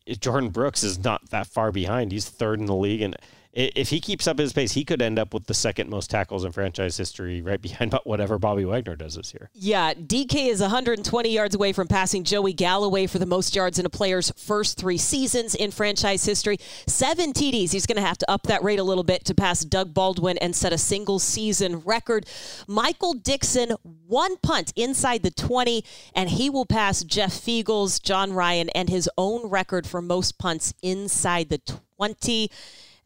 Jordyn 0.07 0.51
Brooks 0.51 0.83
is 0.83 1.03
not 1.03 1.29
that 1.31 1.47
far 1.47 1.71
behind. 1.71 2.11
He's 2.11 2.29
third 2.29 2.59
in 2.59 2.65
the 2.65 2.75
league, 2.75 3.01
and 3.01 3.15
if 3.57 3.89
he 3.89 3.99
keeps 3.99 4.27
up 4.27 4.37
his 4.37 4.53
pace, 4.53 4.73
he 4.73 4.85
could 4.85 5.01
end 5.01 5.17
up 5.17 5.33
with 5.33 5.47
the 5.47 5.53
second 5.55 5.89
most 5.89 6.11
tackles 6.11 6.45
in 6.45 6.51
franchise 6.51 6.95
history, 6.95 7.41
right 7.41 7.59
behind 7.59 7.97
whatever 8.03 8.37
Bobby 8.37 8.65
Wagner 8.65 8.95
does 8.95 9.15
this 9.15 9.33
year. 9.33 9.49
Yeah, 9.55 9.95
DK 9.95 10.47
is 10.49 10.61
120 10.61 11.29
yards 11.29 11.55
away 11.55 11.73
from 11.73 11.87
passing 11.87 12.23
Joey 12.23 12.53
Galloway 12.53 13.07
for 13.07 13.17
the 13.17 13.25
most 13.25 13.55
yards 13.55 13.79
in 13.79 13.85
a 13.87 13.89
player's 13.89 14.31
first 14.37 14.77
three 14.77 14.99
seasons 14.99 15.55
in 15.55 15.71
franchise 15.71 16.23
history. 16.23 16.59
Seven 16.85 17.33
TDs. 17.33 17.71
He's 17.71 17.87
going 17.87 17.95
to 17.95 18.07
have 18.07 18.19
to 18.19 18.29
up 18.29 18.43
that 18.43 18.63
rate 18.63 18.77
a 18.77 18.83
little 18.83 19.03
bit 19.03 19.25
to 19.25 19.33
pass 19.33 19.65
Doug 19.65 19.91
Baldwin 19.91 20.37
and 20.37 20.55
set 20.55 20.71
a 20.71 20.77
single 20.77 21.17
season 21.17 21.79
record. 21.79 22.27
Michael 22.67 23.13
Dickson, 23.13 23.71
one 24.05 24.37
punt 24.37 24.71
inside 24.75 25.23
the 25.23 25.31
20, 25.31 25.83
and 26.13 26.29
he 26.29 26.51
will 26.51 26.67
pass 26.67 27.03
Jeff 27.03 27.31
Feagles, 27.31 28.01
Jon 28.03 28.33
Ryan, 28.33 28.69
and 28.69 28.87
his 28.87 29.09
own 29.17 29.49
record 29.49 29.87
for 29.87 29.99
most 29.99 30.37
punts 30.37 30.75
inside 30.83 31.49
the 31.49 31.61
20. 31.97 32.51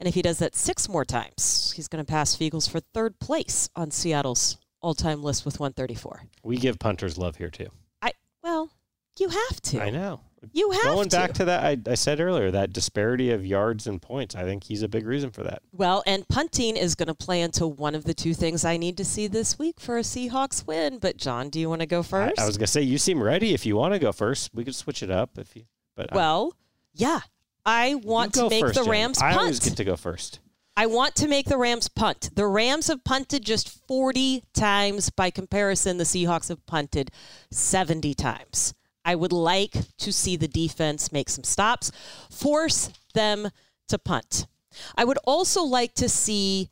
And 0.01 0.07
if 0.07 0.15
he 0.15 0.23
does 0.23 0.39
that 0.39 0.55
six 0.55 0.89
more 0.89 1.05
times, 1.05 1.73
he's 1.75 1.87
going 1.87 2.03
to 2.03 2.09
pass 2.11 2.35
Feagles 2.35 2.67
for 2.67 2.79
third 2.79 3.19
place 3.19 3.69
on 3.75 3.91
Seattle's 3.91 4.57
all-time 4.81 5.21
list 5.21 5.45
with 5.45 5.59
134. 5.59 6.23
We 6.43 6.57
give 6.57 6.79
punters 6.79 7.19
love 7.19 7.35
here 7.35 7.51
too. 7.51 7.67
I 8.01 8.13
well, 8.41 8.71
you 9.19 9.29
have 9.29 9.61
to. 9.61 9.79
I 9.79 9.91
know. 9.91 10.21
You 10.53 10.71
have 10.71 10.83
Going 10.85 11.09
to. 11.09 11.17
back 11.17 11.33
to 11.33 11.45
that, 11.45 11.63
I, 11.63 11.77
I 11.87 11.93
said 11.93 12.19
earlier 12.19 12.49
that 12.49 12.73
disparity 12.73 13.29
of 13.29 13.45
yards 13.45 13.85
and 13.85 14.01
points. 14.01 14.33
I 14.33 14.41
think 14.41 14.63
he's 14.63 14.81
a 14.81 14.87
big 14.87 15.05
reason 15.05 15.29
for 15.29 15.43
that. 15.43 15.61
well, 15.71 16.01
and 16.07 16.27
punting 16.27 16.77
is 16.77 16.95
going 16.95 17.09
to 17.09 17.13
play 17.13 17.41
into 17.41 17.67
one 17.67 17.93
of 17.93 18.05
the 18.05 18.15
two 18.15 18.33
things 18.33 18.65
I 18.65 18.77
need 18.77 18.97
to 18.97 19.05
see 19.05 19.27
this 19.27 19.59
week 19.59 19.79
for 19.79 19.99
a 19.99 20.01
Seahawks 20.01 20.65
win. 20.65 20.97
But 20.97 21.17
John, 21.17 21.49
do 21.49 21.59
you 21.59 21.69
want 21.69 21.81
to 21.81 21.85
go 21.87 22.01
first? 22.01 22.39
I 22.39 22.47
was 22.47 22.57
gonna 22.57 22.65
say 22.65 22.81
you 22.81 22.97
seem 22.97 23.21
ready. 23.21 23.53
If 23.53 23.67
you 23.67 23.75
want 23.75 23.93
to 23.93 23.99
go 23.99 24.11
first, 24.11 24.49
we 24.51 24.63
could 24.63 24.73
switch 24.73 25.03
it 25.03 25.11
up. 25.11 25.37
If 25.37 25.55
you, 25.55 25.65
but 25.95 26.11
I- 26.11 26.15
well, 26.15 26.55
yeah. 26.95 27.19
I 27.65 27.95
want 27.95 28.33
to 28.35 28.49
make 28.49 28.61
first, 28.61 28.75
the 28.75 28.83
Jen. 28.83 28.91
Rams 28.91 29.19
I 29.19 29.29
punt. 29.29 29.41
always 29.41 29.59
get 29.59 29.77
to 29.77 29.83
go 29.83 29.95
first. 29.95 30.39
I 30.77 30.85
want 30.85 31.15
to 31.15 31.27
make 31.27 31.47
the 31.47 31.57
Rams 31.57 31.89
punt. 31.89 32.31
The 32.33 32.47
Rams 32.47 32.87
have 32.87 33.03
punted 33.03 33.43
just 33.43 33.85
40 33.87 34.43
times. 34.53 35.09
By 35.09 35.29
comparison, 35.29 35.97
the 35.97 36.05
Seahawks 36.05 36.49
have 36.49 36.65
punted 36.65 37.11
70 37.51 38.13
times. 38.13 38.73
I 39.03 39.15
would 39.15 39.33
like 39.33 39.75
to 39.99 40.13
see 40.13 40.35
the 40.35 40.47
defense 40.47 41.11
make 41.11 41.29
some 41.29 41.43
stops, 41.43 41.91
force 42.29 42.89
them 43.13 43.49
to 43.89 43.97
punt. 43.97 44.47
I 44.95 45.03
would 45.03 45.17
also 45.25 45.63
like 45.63 45.93
to 45.95 46.07
see 46.07 46.69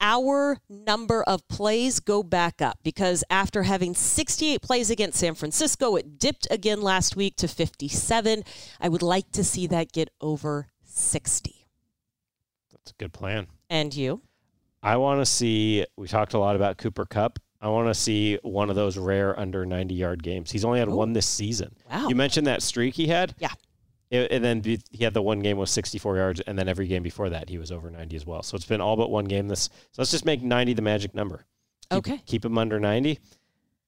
our 0.00 0.58
number 0.68 1.22
of 1.22 1.46
plays 1.48 2.00
go 2.00 2.22
back 2.22 2.62
up 2.62 2.78
because 2.82 3.24
after 3.30 3.64
having 3.64 3.94
68 3.94 4.62
plays 4.62 4.90
against 4.90 5.18
San 5.18 5.34
Francisco, 5.34 5.96
it 5.96 6.18
dipped 6.18 6.46
again 6.50 6.80
last 6.80 7.16
week 7.16 7.36
to 7.36 7.48
57. 7.48 8.44
I 8.80 8.88
would 8.88 9.02
like 9.02 9.30
to 9.32 9.44
see 9.44 9.66
that 9.68 9.92
get 9.92 10.10
over 10.20 10.68
60. 10.84 11.66
That's 12.72 12.90
a 12.90 12.94
good 12.94 13.12
plan. 13.12 13.48
And 13.70 13.94
you? 13.94 14.22
I 14.82 14.96
want 14.96 15.20
to 15.20 15.26
see. 15.26 15.84
We 15.96 16.08
talked 16.08 16.34
a 16.34 16.38
lot 16.38 16.56
about 16.56 16.78
Cooper 16.78 17.04
Kupp. 17.04 17.38
I 17.60 17.68
want 17.68 17.88
to 17.88 17.94
see 17.94 18.38
one 18.42 18.70
of 18.70 18.76
those 18.76 18.96
rare 18.96 19.38
under 19.38 19.66
90 19.66 19.94
yard 19.94 20.22
games. 20.22 20.50
He's 20.50 20.64
only 20.64 20.78
had 20.78 20.88
one 20.88 21.12
this 21.12 21.26
season. 21.26 21.74
Wow. 21.90 22.08
You 22.08 22.14
mentioned 22.14 22.46
that 22.46 22.62
streak 22.62 22.94
he 22.94 23.08
had. 23.08 23.34
Yeah. 23.38 23.52
And 24.10 24.42
then 24.42 24.62
he 24.64 25.04
had 25.04 25.12
the 25.12 25.22
one 25.22 25.40
game 25.40 25.58
with 25.58 25.68
64 25.68 26.16
yards, 26.16 26.40
and 26.40 26.58
then 26.58 26.66
every 26.68 26.86
game 26.86 27.02
before 27.02 27.28
that 27.30 27.48
he 27.50 27.58
was 27.58 27.70
over 27.70 27.90
90 27.90 28.16
as 28.16 28.24
well. 28.24 28.42
So 28.42 28.56
it's 28.56 28.64
been 28.64 28.80
all 28.80 28.96
but 28.96 29.10
one 29.10 29.26
game 29.26 29.48
this. 29.48 29.64
So 29.64 30.00
let's 30.00 30.10
just 30.10 30.24
make 30.24 30.42
90 30.42 30.72
the 30.74 30.82
magic 30.82 31.14
number. 31.14 31.44
Keep, 31.90 31.98
Okay. 31.98 32.22
Keep 32.26 32.44
him 32.46 32.56
under 32.58 32.80
90. 32.80 33.18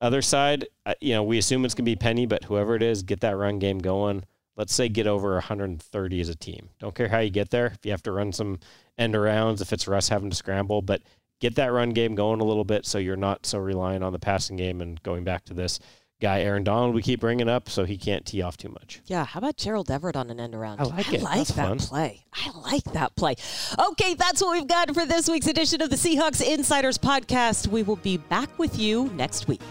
Other 0.03 0.23
side, 0.23 0.67
uh, 0.87 0.95
you 1.01 1.15
know, 1.15 1.23
we 1.23 1.39
assume 1.39 1.65
it's 1.65 1.75
gonna 1.75 1.85
be 1.85 1.97
Penny, 1.97 2.27
but 2.27 2.45
whoever 2.45 2.75
it 2.75 2.83
is, 2.83 3.03
get 3.03 3.21
that 3.21 3.37
run 3.37 3.59
game 3.59 3.79
going. 3.79 4.25
let's 4.57 4.75
say 4.75 4.89
get 4.91 5.07
over 5.07 5.33
130 5.35 6.21
as 6.21 6.29
a 6.29 6.35
team. 6.35 6.69
Don't 6.81 6.95
care 6.95 7.09
how 7.09 7.19
you 7.21 7.31
get 7.31 7.49
there. 7.51 7.67
If 7.67 7.79
you 7.85 7.93
have 7.93 8.03
to 8.03 8.13
run 8.13 8.33
some 8.33 8.59
end 8.99 9.15
arounds, 9.15 9.63
if 9.63 9.73
it's 9.73 9.89
Russ 9.89 10.09
having 10.11 10.29
to 10.29 10.37
scramble, 10.37 10.83
but 10.83 11.01
get 11.41 11.55
that 11.55 11.73
run 11.73 11.91
game 11.91 12.15
going 12.15 12.41
a 12.41 12.45
little 12.45 12.65
bit 12.65 12.85
so 12.85 12.99
you're 12.99 13.17
not 13.17 13.47
so 13.47 13.59
reliant 13.59 14.05
on 14.05 14.13
the 14.13 14.19
passing 14.19 14.57
game 14.57 14.83
and 14.83 15.03
going 15.03 15.25
back 15.25 15.45
to 15.47 15.55
this 15.55 15.81
guy 16.21 16.41
Aaron 16.43 16.65
Donald 16.65 16.95
we 16.95 17.03
keep 17.03 17.21
bringing 17.21 17.49
up 17.49 17.69
so 17.69 17.85
he 17.85 17.97
can't 17.97 18.25
tee 18.27 18.43
off 18.43 18.57
too 18.57 18.69
much. 18.69 19.01
Yeah, 19.07 19.25
how 19.25 19.39
about 19.39 19.57
Gerald 19.57 19.91
Everett 19.91 20.17
on 20.17 20.31
an 20.31 20.39
end 20.41 20.55
around? 20.55 20.81
I 20.81 20.85
like 20.85 21.13
it. 21.13 21.21
I 21.21 21.25
like 21.25 21.37
That's 21.39 21.53
that 21.53 21.69
fun. 21.69 21.79
play. 21.79 22.25
I 22.33 22.51
like 22.71 22.85
that 22.93 23.17
play. 23.17 23.35
Okay, 23.79 24.15
that's 24.15 24.43
what 24.43 24.53
we've 24.53 24.69
got 24.69 24.95
for 24.95 25.07
this 25.07 25.29
week's 25.29 25.47
edition 25.47 25.81
of 25.83 25.91
the 25.91 25.97
Seahawks 25.97 26.43
Insiders 26.47 26.99
podcast. 26.99 27.67
We 27.69 27.83
will 27.83 27.97
be 27.97 28.17
back 28.19 28.57
with 28.59 28.79
you 28.79 29.11
next 29.15 29.49
week. 29.49 29.63